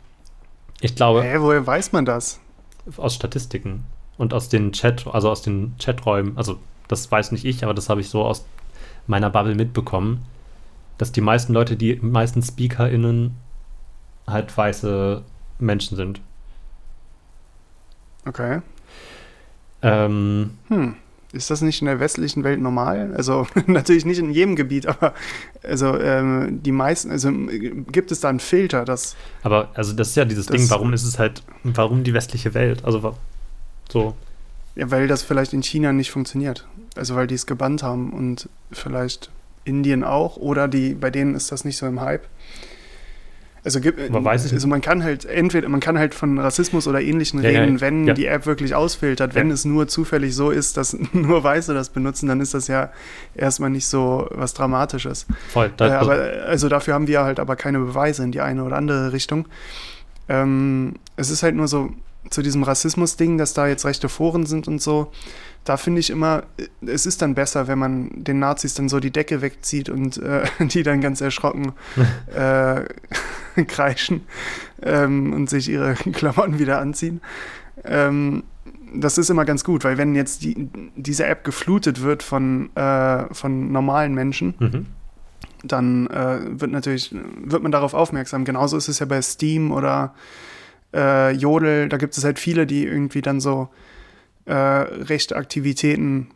[0.81, 2.41] Ich glaube, Hä, woher weiß man das?
[2.97, 3.85] aus Statistiken
[4.19, 7.89] und aus den Chat, also aus den Chaträumen, also das weiß nicht ich, aber das
[7.89, 8.45] habe ich so aus
[9.07, 10.25] meiner Bubble mitbekommen,
[10.99, 13.37] dass die meisten Leute, die meisten SpeakerInnen
[14.27, 15.23] halt weiße
[15.65, 16.21] Menschen sind.
[18.27, 18.61] Okay.
[19.83, 20.95] Ähm, Hm.
[21.33, 23.15] Ist das nicht in der westlichen Welt normal?
[23.17, 25.15] Also natürlich nicht in jedem Gebiet, aber
[25.63, 27.33] also ähm, die meisten, also
[27.91, 30.93] gibt es da einen Filter, dass aber also das ist ja dieses Das- Ding, warum
[30.93, 32.85] ist es halt, warum die westliche Welt?
[32.85, 33.17] Also
[33.91, 34.15] so.
[34.77, 36.67] ja, weil das vielleicht in China nicht funktioniert.
[36.97, 39.31] Also weil die es gebannt haben und vielleicht
[39.65, 42.27] Indien auch oder die bei denen ist das nicht so im Hype.
[43.65, 44.17] Also gibt ich
[44.53, 47.81] also man kann halt entweder man kann halt von Rassismus oder ähnlichen Ja, ja, reden,
[47.81, 48.15] wenn ja.
[48.15, 49.55] die App wirklich ausfiltert, wenn Ja.
[49.55, 52.91] es nur zufällig so ist, dass nur Weiße das benutzen, dann ist das ja
[53.37, 55.27] erstmal nicht so was Dramatisches.
[55.53, 55.71] Voll.
[55.79, 56.15] Äh, aber,
[56.47, 59.47] also dafür haben wir halt aber keine Beweise in die eine oder andere Richtung.
[60.29, 61.91] Ähm, es ist halt nur so
[62.31, 65.13] zu diesem Rassismus-Ding, dass da jetzt rechte Foren sind und so.
[65.65, 66.43] Da finde ich immer,
[66.85, 70.45] es ist dann besser, wenn man den Nazis dann so die Decke wegzieht und äh,
[70.61, 71.73] die dann ganz erschrocken
[72.35, 72.83] äh,
[73.67, 74.23] kreischen
[74.83, 77.21] ähm, und sich ihre Klamotten wieder anziehen.
[77.85, 78.45] Ähm,
[78.95, 83.33] das ist immer ganz gut, weil wenn jetzt die, diese App geflutet wird von, äh,
[83.33, 84.87] von normalen Menschen, mhm.
[85.65, 88.45] dann äh, wird natürlich, wird man darauf aufmerksam.
[88.45, 90.15] Genauso ist es ja bei Steam oder
[90.95, 93.71] äh, Jodel, da gibt es halt viele, die irgendwie dann so
[94.47, 96.29] äh, rechte Aktivitäten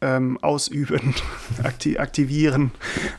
[0.00, 1.14] ähm, ausüben,
[1.62, 2.72] akti aktivieren.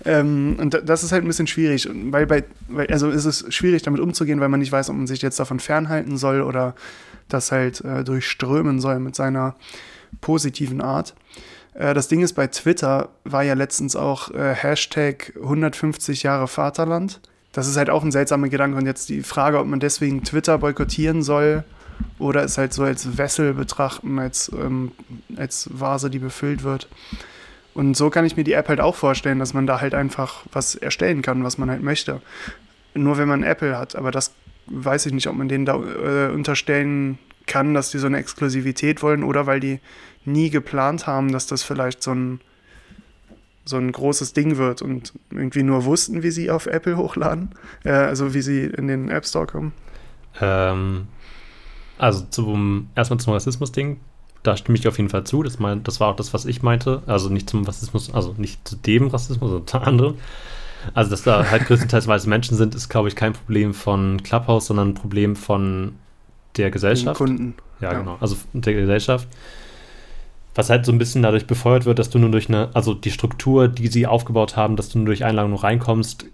[0.05, 3.45] Ähm, und da- das ist halt ein bisschen schwierig, weil bei, weil, also ist es
[3.53, 6.75] schwierig damit umzugehen, weil man nicht weiß, ob man sich jetzt davon fernhalten soll oder
[7.29, 9.55] das halt äh, durchströmen soll mit seiner
[10.19, 11.15] positiven Art.
[11.73, 17.21] Äh, das Ding ist, bei Twitter war ja letztens auch äh, Hashtag 150 Jahre Vaterland.
[17.53, 18.77] Das ist halt auch ein seltsamer Gedanke.
[18.77, 21.63] Und jetzt die Frage, ob man deswegen Twitter boykottieren soll
[22.19, 24.91] oder es halt so als Wessel betrachten, als, ähm,
[25.35, 26.87] als Vase, die befüllt wird.
[27.73, 30.43] Und so kann ich mir die App halt auch vorstellen, dass man da halt einfach
[30.51, 32.21] was erstellen kann, was man halt möchte.
[32.93, 33.95] Nur wenn man Apple hat.
[33.95, 34.33] Aber das
[34.67, 39.01] weiß ich nicht, ob man denen da äh, unterstellen kann, dass die so eine Exklusivität
[39.01, 39.79] wollen oder weil die
[40.23, 42.41] nie geplant haben, dass das vielleicht so ein,
[43.65, 47.49] so ein großes Ding wird und irgendwie nur wussten, wie sie auf Apple hochladen.
[47.83, 49.73] Äh, also wie sie in den App Store kommen.
[50.39, 51.07] Ähm,
[51.97, 53.99] also zum erstmal zum Rassismus-Ding,
[54.43, 55.41] da stimme ich dir auf jeden Fall zu.
[55.43, 57.01] Das, mein, das war auch das, was ich meinte.
[57.07, 60.15] Also nicht zum Rassismus, also nicht zu dem Rassismus, sondern zu anderen.
[60.93, 64.67] Also, dass da halt größtenteils weiße Menschen sind, ist, glaube ich, kein Problem von Clubhouse,
[64.67, 65.93] sondern ein Problem von
[66.57, 67.19] der Gesellschaft.
[67.19, 67.53] Den Kunden.
[67.79, 68.17] Ja, ja, genau.
[68.19, 69.27] Also der Gesellschaft.
[70.55, 73.11] Was halt so ein bisschen dadurch befeuert wird, dass du nur durch eine, also die
[73.11, 76.25] Struktur, die sie aufgebaut haben, dass du nur durch Einladung reinkommst,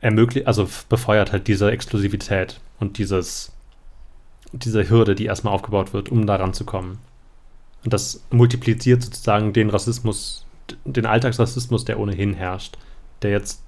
[0.00, 3.52] ermöglicht, also befeuert halt diese Exklusivität und dieses,
[4.52, 6.98] diese Hürde, die erstmal aufgebaut wird, um da ranzukommen.
[7.84, 10.44] Und das multipliziert sozusagen den Rassismus,
[10.84, 12.78] den Alltagsrassismus, der ohnehin herrscht,
[13.22, 13.62] der jetzt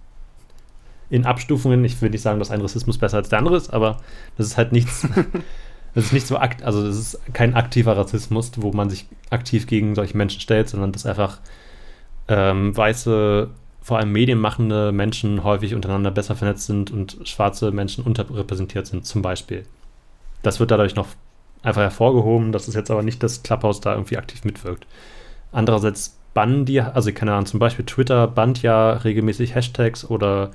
[1.10, 3.98] in Abstufungen, ich will nicht sagen, dass ein Rassismus besser als der andere ist, aber
[4.36, 5.06] das ist halt nichts,
[5.94, 9.66] das ist nicht so akt, also das ist kein aktiver Rassismus, wo man sich aktiv
[9.66, 11.40] gegen solche Menschen stellt, sondern das einfach
[12.28, 13.48] ähm, weiße,
[13.80, 19.22] vor allem medienmachende Menschen häufig untereinander besser vernetzt sind und schwarze Menschen unterrepräsentiert sind, zum
[19.22, 19.64] Beispiel.
[20.42, 21.08] Das wird dadurch noch
[21.62, 24.86] einfach hervorgehoben, das ist jetzt aber nicht, dass Clubhouse da irgendwie aktiv mitwirkt.
[25.50, 30.50] Andererseits bannen die, also keine Ahnung, zum Beispiel Twitter bannt ja regelmäßig Hashtags oder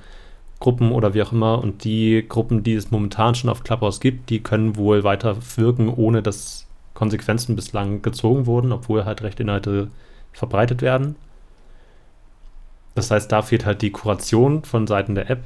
[0.60, 1.58] Gruppen oder wie auch immer.
[1.58, 5.88] Und die Gruppen, die es momentan schon auf Clubhouse gibt, die können wohl weiter wirken,
[5.88, 9.88] ohne dass Konsequenzen bislang gezogen wurden, obwohl halt Rechteinhalte
[10.32, 11.16] verbreitet werden.
[12.94, 15.42] Das heißt, da fehlt halt die Kuration von Seiten der App.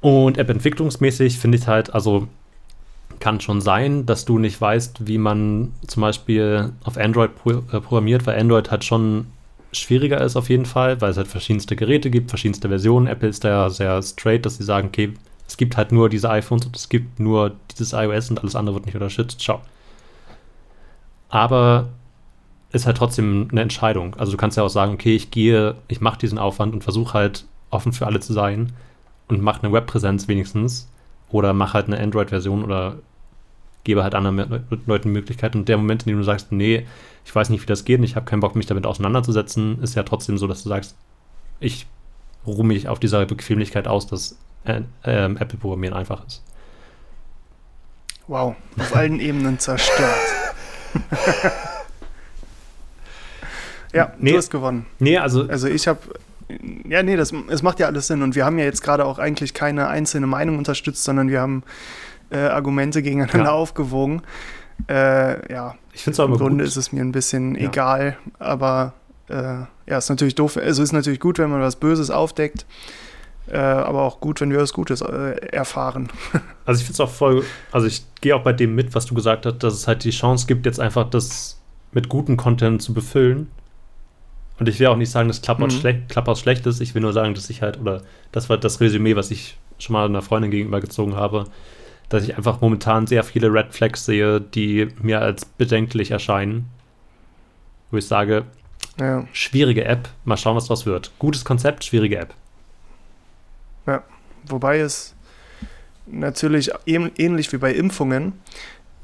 [0.00, 2.28] Und App-entwicklungsmäßig finde ich halt, also
[3.20, 7.80] kann schon sein, dass du nicht weißt, wie man zum Beispiel auf Android pro äh,
[7.80, 9.26] programmiert, weil Android hat schon
[9.72, 13.06] schwieriger ist auf jeden Fall, weil es halt verschiedenste Geräte gibt, verschiedenste Versionen.
[13.06, 15.14] Apple ist da ja sehr straight, dass sie sagen, okay,
[15.46, 18.76] es gibt halt nur diese iPhones und es gibt nur dieses iOS und alles andere
[18.76, 19.40] wird nicht unterstützt.
[19.40, 19.60] Ciao.
[21.28, 21.88] Aber
[22.72, 24.14] ist halt trotzdem eine Entscheidung.
[24.16, 27.14] Also du kannst ja auch sagen, okay, ich gehe, ich mache diesen Aufwand und versuche
[27.14, 28.72] halt offen für alle zu sein
[29.28, 30.88] und mache eine Webpräsenz wenigstens
[31.34, 32.98] oder mache halt eine Android-Version oder
[33.82, 35.56] gebe halt anderen Leuten die Möglichkeit.
[35.56, 36.86] Und der Moment, in dem du sagst, nee,
[37.24, 39.96] ich weiß nicht, wie das geht und ich habe keinen Bock, mich damit auseinanderzusetzen, ist
[39.96, 40.94] ja trotzdem so, dass du sagst,
[41.58, 41.88] ich
[42.46, 46.44] ruhe mich auf dieser Bequemlichkeit aus, dass äh, äh, Apple-Programmieren einfach ist.
[48.28, 50.14] Wow, auf allen Ebenen zerstört.
[53.92, 54.86] ja, nee, du hast gewonnen.
[55.00, 55.48] Nee, also.
[55.48, 55.98] Also ich habe.
[56.88, 58.22] Ja, nee, das, es macht ja alles Sinn.
[58.22, 61.62] Und wir haben ja jetzt gerade auch eigentlich keine einzelne Meinung unterstützt, sondern wir haben
[62.30, 63.52] äh, Argumente gegeneinander ja.
[63.52, 64.22] aufgewogen.
[64.88, 66.68] Äh, ja, ich finde es auch Im Grunde gut.
[66.68, 67.68] ist es mir ein bisschen ja.
[67.68, 68.94] egal, aber
[69.28, 69.34] äh,
[69.86, 70.56] ja, ist natürlich doof.
[70.56, 72.66] Also ist natürlich gut, wenn man was Böses aufdeckt,
[73.46, 76.08] äh, aber auch gut, wenn wir was Gutes äh, erfahren.
[76.66, 79.14] Also ich finde es auch voll, also ich gehe auch bei dem mit, was du
[79.14, 81.60] gesagt hast, dass es halt die Chance gibt, jetzt einfach das
[81.92, 83.50] mit gutem Content zu befüllen.
[84.58, 85.80] Und ich will auch nicht sagen, dass Clubhouse, mhm.
[85.80, 86.80] schlecht, schlecht ist.
[86.80, 88.02] Ich will nur sagen, dass ich halt, oder
[88.32, 91.46] das war das Resümee, was ich schon mal einer Freundin gegenüber gezogen habe,
[92.08, 96.68] dass ich einfach momentan sehr viele Red Flags sehe, die mir als bedenklich erscheinen.
[97.90, 98.44] Wo ich sage,
[98.98, 99.26] ja.
[99.32, 101.10] schwierige App, mal schauen, was daraus wird.
[101.18, 102.34] Gutes Konzept, schwierige App.
[103.86, 104.02] Ja,
[104.46, 105.14] wobei es
[106.06, 108.34] natürlich ähnlich wie bei Impfungen,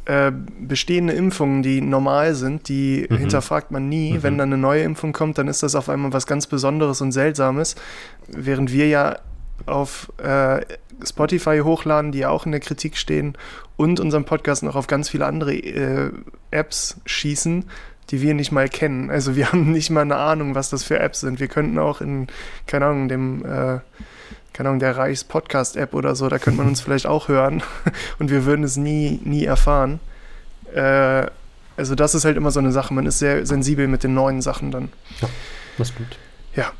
[0.06, 3.16] äh, bestehende Impfungen, die normal sind, die mhm.
[3.18, 4.14] hinterfragt man nie.
[4.14, 4.22] Mhm.
[4.22, 7.12] Wenn dann eine neue Impfung kommt, dann ist das auf einmal was ganz Besonderes und
[7.12, 7.76] Seltsames.
[8.28, 9.18] Während wir ja
[9.66, 10.60] auf äh,
[11.04, 13.36] Spotify hochladen, die ja auch in der Kritik stehen
[13.76, 16.10] und unseren Podcast noch auf ganz viele andere äh,
[16.50, 17.64] Apps schießen,
[18.10, 19.10] die wir nicht mal kennen.
[19.10, 21.40] Also wir haben nicht mal eine Ahnung, was das für Apps sind.
[21.40, 22.26] Wir könnten auch in,
[22.66, 23.78] keine Ahnung, dem, äh,
[24.52, 27.62] keine Ahnung, der Reichs-Podcast-App oder so, da könnte man uns vielleicht auch hören
[28.18, 30.00] und wir würden es nie, nie erfahren.
[30.74, 31.26] Äh,
[31.76, 34.42] also das ist halt immer so eine Sache, man ist sehr sensibel mit den neuen
[34.42, 34.90] Sachen dann.
[35.20, 35.28] Ja,
[35.78, 36.18] das gut.
[36.54, 36.72] Ja.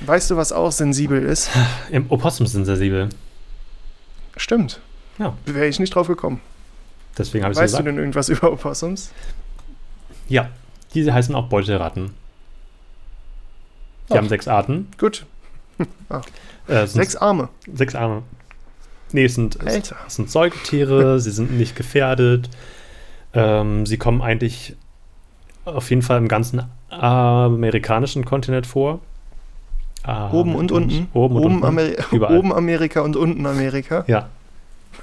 [0.00, 1.50] Weißt du, was auch sensibel ist?
[2.08, 3.08] Opossums sind sensibel.
[4.36, 4.80] Stimmt.
[5.18, 5.36] Ja.
[5.46, 6.40] Wäre ich nicht drauf gekommen.
[7.16, 9.10] Deswegen habe ich Weißt du denn irgendwas über Opossums?
[10.28, 10.50] Ja,
[10.94, 12.14] diese heißen auch Beutelratten.
[14.08, 14.16] Die Ach.
[14.16, 14.88] haben sechs Arten.
[14.98, 15.26] Gut.
[16.08, 16.22] Ah.
[16.68, 17.48] Äh, sechs Arme.
[17.72, 18.22] Sechs Arme.
[19.12, 22.50] Nee, es sind, es sind Säugetiere, sie sind nicht gefährdet.
[23.32, 24.76] Ähm, sie kommen eigentlich
[25.64, 29.00] auf jeden Fall im ganzen amerikanischen Kontinent vor.
[30.02, 31.08] Ah, oben und, und unten.
[31.12, 31.66] Oben, und oben, unten.
[31.66, 31.96] Ameri
[32.38, 34.04] oben Amerika und unten Amerika.
[34.06, 34.28] Ja.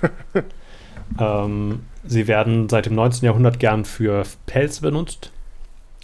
[1.20, 3.26] ähm, sie werden seit dem 19.
[3.26, 5.32] Jahrhundert gern für Pelz benutzt.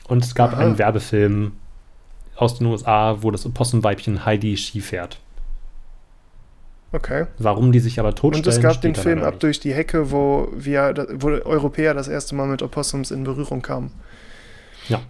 [0.07, 0.61] Und es gab Aha.
[0.61, 1.53] einen Werbefilm
[2.35, 5.19] aus den USA, wo das Opossumweibchen Heidi Ski fährt.
[6.93, 7.27] Okay.
[7.37, 10.49] Warum die sich aber totstellen, Und es gab den Film Ab durch die Hecke, wo
[10.53, 13.91] wir, wo Europäer das erste Mal mit Opossums in Berührung kamen.
[14.89, 15.01] Ja.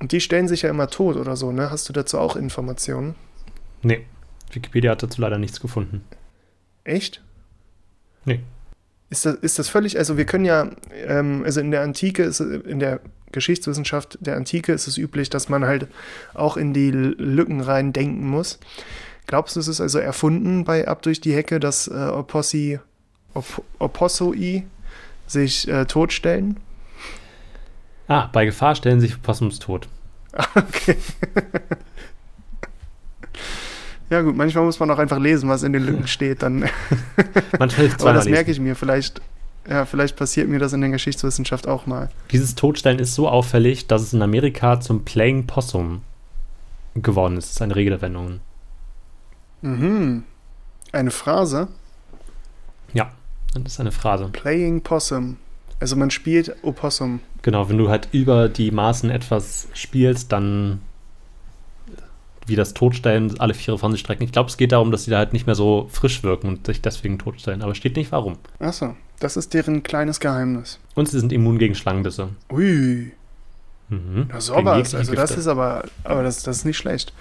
[0.00, 1.70] Und die stellen sich ja immer tot oder so, ne?
[1.70, 3.14] Hast du dazu auch Informationen?
[3.82, 4.04] Nee.
[4.50, 6.02] Wikipedia hat dazu leider nichts gefunden.
[6.84, 7.22] Echt?
[8.24, 8.40] Nee.
[9.08, 10.70] Ist das, ist das völlig, also wir können ja,
[11.06, 15.48] ähm, also in der Antike, ist, in der Geschichtswissenschaft der Antike ist es üblich, dass
[15.48, 15.86] man halt
[16.34, 18.58] auch in die Lücken rein denken muss.
[19.26, 22.78] Glaubst du, es ist also erfunden bei Ab durch die Hecke, dass äh, Opossi,
[23.34, 24.64] Op Opossoi
[25.26, 26.58] sich äh, totstellen?
[28.08, 29.88] Ah, bei Gefahr stellen sich Opossums tot.
[30.54, 30.96] Okay.
[34.10, 36.42] ja gut, manchmal muss man auch einfach lesen, was in den Lücken steht.
[36.42, 36.60] Dann
[37.58, 38.76] Manchmal Aber das merke ich mir.
[38.76, 39.20] Vielleicht,
[39.68, 42.10] ja, vielleicht passiert mir das in der Geschichtswissenschaft auch mal.
[42.30, 46.02] Dieses Totstellen ist so auffällig, dass es in Amerika zum Playing Possum
[46.94, 47.46] geworden ist.
[47.46, 48.40] Das ist eine Redewendung.
[49.62, 50.24] Mhm.
[50.92, 51.68] Eine Phrase.
[52.92, 53.10] Ja,
[53.54, 54.28] das ist eine Phrase.
[54.32, 55.36] Playing Possum.
[55.80, 57.20] Also man spielt Opossum.
[57.42, 60.80] Genau, wenn du halt über die Maßen etwas spielst, dann
[62.46, 64.24] wie das Totstellen, alle Viere von sich strecken.
[64.24, 66.66] Ich glaube, es geht darum, dass sie da halt nicht mehr so frisch wirken und
[66.66, 67.62] sich deswegen totstellen.
[67.62, 68.36] Aber steht nicht warum.
[68.58, 70.80] Achso, das ist deren kleines Geheimnis.
[70.94, 72.30] Und sie sind immun gegen Schlangenbisse.
[72.50, 73.12] Ui,
[73.88, 74.26] Mhm.
[74.32, 74.94] na sowas.
[74.94, 77.12] Also das ist aber, aber das, das ist nicht schlecht.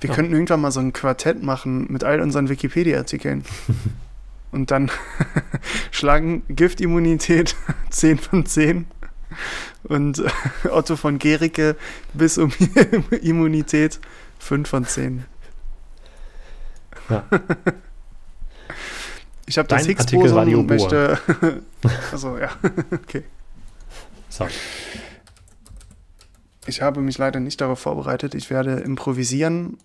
[0.00, 0.16] Wir Ja.
[0.16, 3.44] könnten irgendwann mal so ein Quartett machen mit all unseren Wikipedia-Artikeln.
[4.52, 4.90] Und dann
[5.92, 7.54] schlagen Giftimmunität
[7.90, 8.86] 10 von 10
[9.84, 10.20] und
[10.68, 11.76] Otto von Gericke
[12.14, 12.50] bis um
[13.22, 14.00] Immunität
[14.40, 15.24] 5 von 10.
[17.08, 17.24] Ja.
[19.46, 21.16] Ich habe das Higgs-Boson und möchte.
[22.10, 22.50] Also ja,
[22.92, 23.22] okay.
[24.28, 24.48] So.
[26.66, 28.34] Ich habe mich leider nicht darauf vorbereitet.
[28.34, 29.78] Ich werde improvisieren.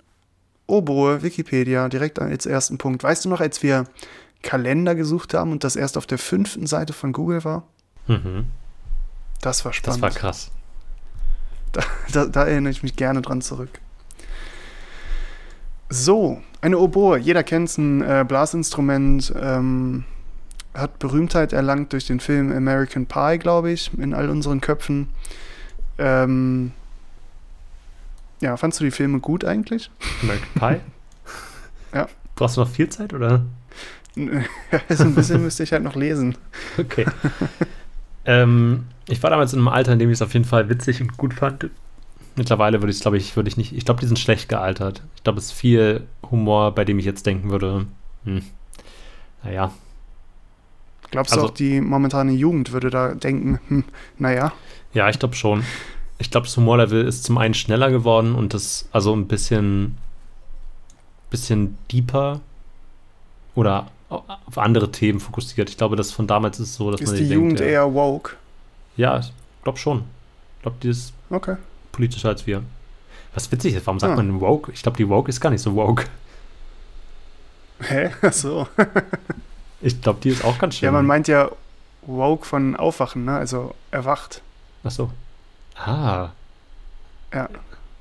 [0.68, 3.04] Oboe, Wikipedia, direkt als ersten Punkt.
[3.04, 3.86] Weißt du noch, als wir
[4.42, 7.64] Kalender gesucht haben und das erst auf der fünften Seite von Google war?
[8.08, 8.46] Mhm.
[9.42, 10.02] Das war Das spannend.
[10.02, 10.52] war krass.
[12.12, 13.82] Da, da erinnere ich mich gerne dran zurück.
[15.90, 17.18] So, eine Oboe.
[17.20, 19.34] Jeder kennt es, ein äh, Blasinstrument.
[19.40, 20.04] Ähm,
[20.74, 25.10] hat Berühmtheit erlangt durch den Film American Pie, glaube ich, in all unseren Köpfen.
[25.98, 26.72] Ähm,
[28.46, 29.90] ja, fandst du die Filme gut eigentlich?
[30.22, 30.82] American Pie?
[31.94, 32.08] Ja.
[32.36, 33.44] Brauchst du noch viel Zeit oder?
[34.88, 36.38] also ein bisschen müsste ich halt noch lesen.
[36.78, 37.06] Okay.
[38.26, 41.02] ähm, ich war damals in einem Alter, in dem ich es auf jeden Fall witzig
[41.02, 41.70] und gut fand.
[42.36, 43.74] Mittlerweile würde ich es, glaube ich, würde ich nicht.
[43.76, 45.02] Ich glaube, die sind schlecht gealtert.
[45.16, 47.88] Ich glaube, es ist viel Humor, bei dem ich jetzt denken würde,
[48.26, 48.42] hm,
[49.44, 49.72] naja,
[51.12, 53.84] Glaubst Also- du auch, die momentane Jugend würde da denken, hm,
[54.18, 54.52] naja,
[54.94, 55.64] Ja, ich glaube schon.
[56.18, 59.98] Ich glaube, das Humorlevel ist zum einen schneller geworden und das also ein bisschen,
[61.30, 62.40] bisschen deeper
[63.56, 65.70] oder auf andere Themen fokussiert.
[65.70, 67.94] Ich glaube, das von damals ist so, dass ist man die Jugend denkt, ja, eher
[67.94, 68.36] woke?
[68.98, 69.32] ja, ich
[69.64, 70.04] glaube schon.
[70.58, 71.58] Ich glaube, die ist Okay.
[71.92, 72.64] politischer als wir.
[73.34, 74.16] Was witzig ist, warum sagt Ah.
[74.16, 74.72] man woke?
[74.72, 76.06] Ich glaube, die woke ist gar nicht so woke.
[77.82, 78.12] Hä?
[78.22, 78.68] Ach so.
[79.82, 80.86] Ich glaube, die ist auch ganz schön.
[80.86, 81.50] Ja, man meint ja
[82.04, 83.36] woke von Aufwachen, ne?
[83.36, 84.42] Also erwacht.
[84.84, 85.10] Ach so.
[85.76, 86.30] Ah,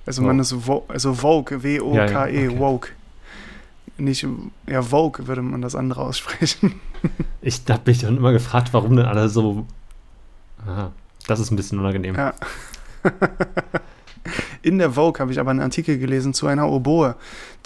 [0.07, 0.27] Also Wow.
[0.29, 2.09] man ist wo also woke, W-O-K-E, Ja,
[2.43, 2.59] ja, okay.
[2.59, 2.89] woke.
[3.97, 4.27] Nicht,
[4.66, 6.81] ja, woke würde man das andere aussprechen.
[7.43, 9.66] ich habe mich dann immer gefragt, warum denn alle so.
[10.66, 10.93] Aha,
[11.27, 12.14] das ist ein bisschen unangenehm.
[12.14, 12.35] Ja.
[14.62, 17.14] In der Vogue habe ich aber einen Artikel gelesen zu einer Oboe.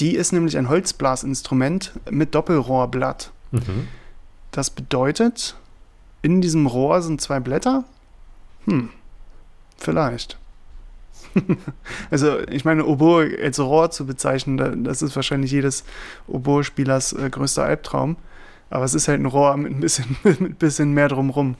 [0.00, 3.30] Die ist nämlich ein Holzblasinstrument mit Doppelrohrblatt.
[3.52, 3.86] Mhm.
[4.50, 5.54] Das bedeutet,
[6.22, 7.84] in diesem Rohr sind zwei Blätter?
[8.64, 8.90] Hm,
[9.78, 10.38] vielleicht.
[12.10, 15.84] also, ich meine, Oboe als Rohr zu bezeichnen, da- das ist wahrscheinlich jedes
[16.26, 18.16] Oboe-Spielers äh, größter Albtraum.
[18.70, 21.56] Aber es ist halt ein Rohr mit ein bisschen, mit ein bisschen mehr drumrum.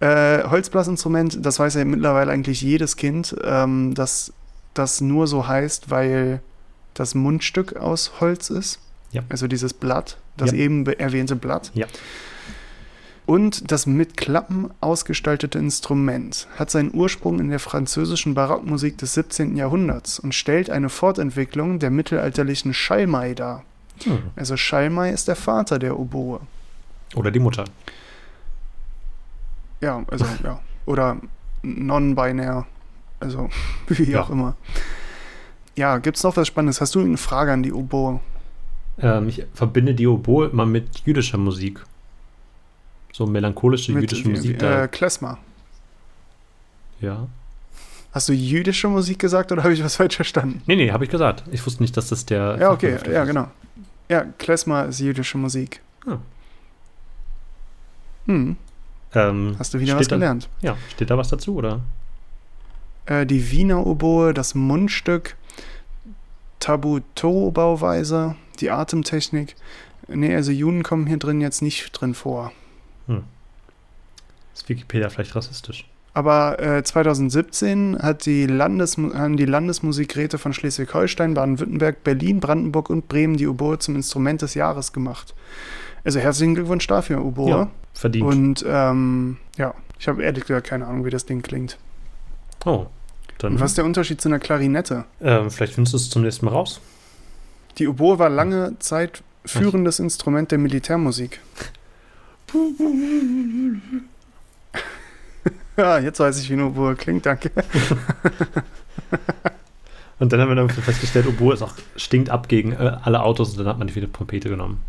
[0.00, 4.32] Äh, Holzblasinstrument, das weiß ja mittlerweile eigentlich jedes Kind, ähm, dass
[4.74, 6.40] das nur so heißt, weil
[6.94, 8.78] das Mundstück aus Holz ist.
[9.12, 9.22] Ja.
[9.30, 10.58] Also dieses Blatt, das Ja.
[10.58, 11.70] eben be- erwähnte Blatt.
[11.74, 11.86] Ja.
[13.26, 19.56] Und das mit Klappen ausgestaltete Instrument hat seinen Ursprung in der französischen Barockmusik des 17.
[19.56, 23.64] Jahrhunderts und stellt eine Fortentwicklung der mittelalterlichen Schalmei dar.
[24.04, 24.18] Hm.
[24.36, 26.38] Also Schalmei ist der Vater der Oboe.
[27.16, 27.64] Oder die Mutter.
[29.80, 30.60] Ja, also ja.
[30.86, 31.16] Oder
[31.62, 32.64] non-binär.
[33.18, 33.50] Also
[33.88, 34.22] wie Ja.
[34.22, 34.56] auch immer.
[35.74, 36.80] Ja, gibt's noch was Spannendes?
[36.80, 38.20] Hast du eine Frage an die Oboe?
[38.98, 41.84] Ähm, ich verbinde die Oboe immer mit jüdischer Musik.
[43.16, 44.50] So melancholische Mit, jüdische Musik.
[44.50, 45.38] wie- da, äh, Klezmer.
[47.00, 47.26] ja.
[48.12, 50.60] Hast du jüdische Musik gesagt oder habe ich was falsch verstanden?
[50.66, 51.42] Nee, nee, habe ich gesagt.
[51.50, 52.58] Ich wusste nicht, dass das der.
[52.60, 53.48] Ja, okay, ja, genau.
[54.10, 55.80] Ja, Klezmer ist jüdische Musik.
[56.06, 56.18] Ah.
[58.26, 58.56] Hm,
[59.14, 60.48] Ähm, hast du wieder was da, gelernt.
[60.60, 61.80] Ja, steht da was dazu, oder?
[63.06, 65.36] Äh, die Wiener Oboe, das Mundstück,
[66.60, 69.56] Tabuto-Bauweise, die Atemtechnik.
[70.08, 72.52] Nee, also Juden kommen hier drin jetzt nicht drin vor.
[74.54, 75.86] Ist Wikipedia vielleicht rassistisch?
[76.14, 83.06] Aber äh, 2017 hat die Landes haben die Landesmusikräte von Schleswig-Holstein, Baden-Württemberg, Berlin, Brandenburg und
[83.06, 85.34] Bremen die Oboe zum Instrument des Jahres gemacht.
[86.04, 87.50] Also herzlichen Glückwunsch dafür, Oboe.
[87.50, 88.24] Ja, verdient.
[88.24, 91.76] Und ähm, ja, ich habe ehrlich gesagt keine Ahnung, wie das Ding klingt.
[92.64, 92.86] oh,
[93.36, 95.04] dann Und was ist der Unterschied zu einer Klarinette?
[95.20, 96.80] ähm, vielleicht findest du es zum nächsten Mal raus.
[97.76, 101.40] Die Oboe war lange Zeit führendes Instrument der Militärmusik.
[105.76, 107.50] Ja, jetzt weiß ich, wie eine Oboe klingt, danke.
[110.18, 113.50] Und dann haben wir dann festgestellt, Oboe ist auch stinkt ab gegen äh, alle Autos
[113.50, 114.80] und dann hat man die wieder Trompete genommen.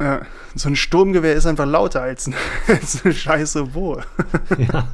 [0.00, 0.22] Ja,
[0.54, 2.34] so ein Sturmgewehr ist einfach lauter als, ein,
[2.66, 4.02] als eine scheiße Oboe.
[4.56, 4.88] ja.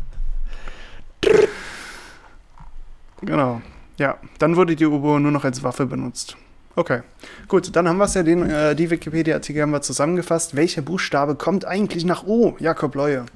[3.21, 3.63] Genau.
[3.99, 6.37] Ja, dann wurde die Oboe nur noch als Waffe benutzt.
[6.75, 7.03] Okay,
[7.49, 10.57] gut, dann haben wir es ja, den, äh, die Wikipedia-Artikel haben wir zusammengefasst.
[10.57, 12.57] Welcher Buchstabe kommt eigentlich nach O?
[12.59, 13.27] Jakob Leue.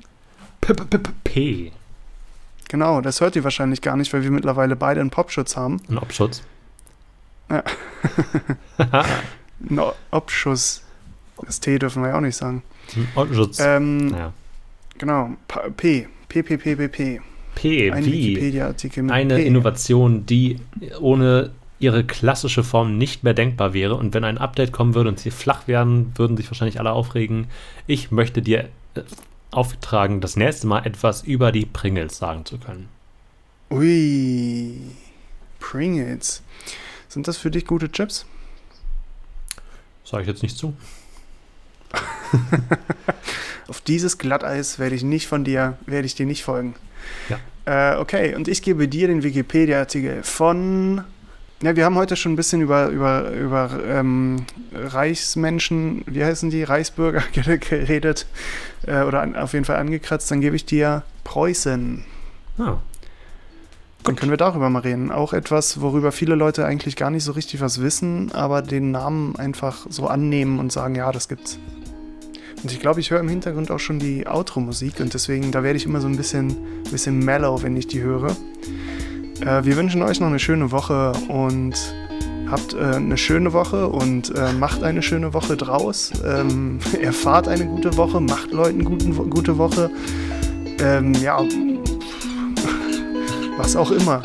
[0.62, 1.72] P, P, P, P.
[2.68, 5.80] Genau, das hört ihr wahrscheinlich gar nicht, weil wir mittlerweile beide einen Popschutz haben.
[5.88, 6.42] Ein Obschutz.
[7.50, 7.62] Ja.
[9.70, 9.80] Ein
[10.10, 10.82] Obschuss.
[11.44, 12.62] Das T dürfen wir ja auch nicht sagen.
[12.96, 13.58] Ein Obschutz.
[13.60, 14.32] Ähm, naja.
[14.98, 15.30] Genau,
[15.76, 16.08] P.
[16.28, 17.20] P, P, P, P, P.
[17.54, 19.46] P Ein Wikipedia-Artikel mit eine P.
[19.46, 20.58] Innovation, die
[21.00, 23.94] ohne ihre klassische Form nicht mehr denkbar wäre.
[23.94, 27.48] Und wenn ein Update kommen würde und sie flach werden, würden sich wahrscheinlich alle aufregen.
[27.86, 29.02] Ich möchte dir äh,
[29.50, 32.88] auftragen, das nächste Mal etwas über die Pringles sagen zu können.
[33.70, 34.74] Ui.
[35.58, 36.42] Pringles.
[37.08, 38.26] Sind das für dich gute Chips?
[40.04, 40.76] Sage ich jetzt nicht zu.
[43.68, 46.74] Auf dieses Glatteis werde ich nicht von dir, werde ich dir nicht folgen.
[47.28, 47.40] Ja.
[47.64, 51.04] Äh, okay, und ich gebe dir den Wikipedia-Artikel von.
[51.62, 54.44] Ja, wir haben heute schon ein bisschen über, über, über ähm,
[54.74, 58.26] Reichsmenschen, wie heißen die, Reichsbürger geredet
[58.86, 60.30] äh, oder an, auf jeden Fall angekratzt.
[60.30, 62.04] Dann gebe ich dir Preußen.
[62.58, 62.76] Ah,
[64.02, 65.10] Dann können wir darüber mal reden.
[65.10, 69.34] Auch etwas, worüber viele Leute eigentlich gar nicht so richtig was wissen, aber den Namen
[69.36, 71.58] einfach so annehmen und sagen, ja, das gibt's.
[72.62, 75.78] Und ich glaube, ich höre im Hintergrund auch schon die Outro-Musik und deswegen, da werde
[75.78, 76.54] ich immer so ein bisschen,
[76.90, 78.36] bisschen mellow, wenn ich die höre.
[79.40, 81.74] Äh, wir wünschen euch noch eine schöne Woche und
[82.50, 86.12] habt äh, eine schöne Woche und äh, macht eine schöne Woche draus.
[86.24, 89.90] Ähm, erfahrt eine gute Woche, macht Leuten guten, gute Woche.
[90.80, 91.42] Ähm, ja,
[93.56, 94.22] was auch immer.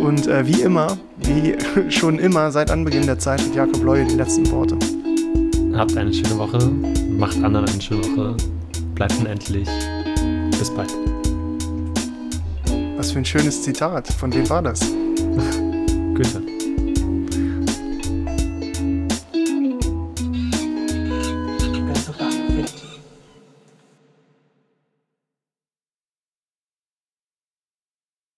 [0.00, 1.56] Und äh, wie immer, wie
[1.90, 4.76] schon immer seit Anbeginn der Zeit, hat Jakob Leue die letzten Worte.
[5.74, 6.58] habt eine schöne Woche,
[7.18, 8.36] macht anderen eine schöne Woche,
[8.94, 9.68] bleibt unendlich.
[10.58, 10.92] Bis bald.
[12.96, 14.08] Was für ein schönes Zitat.
[14.08, 14.80] Von wem war das?
[16.14, 16.55] Goethe.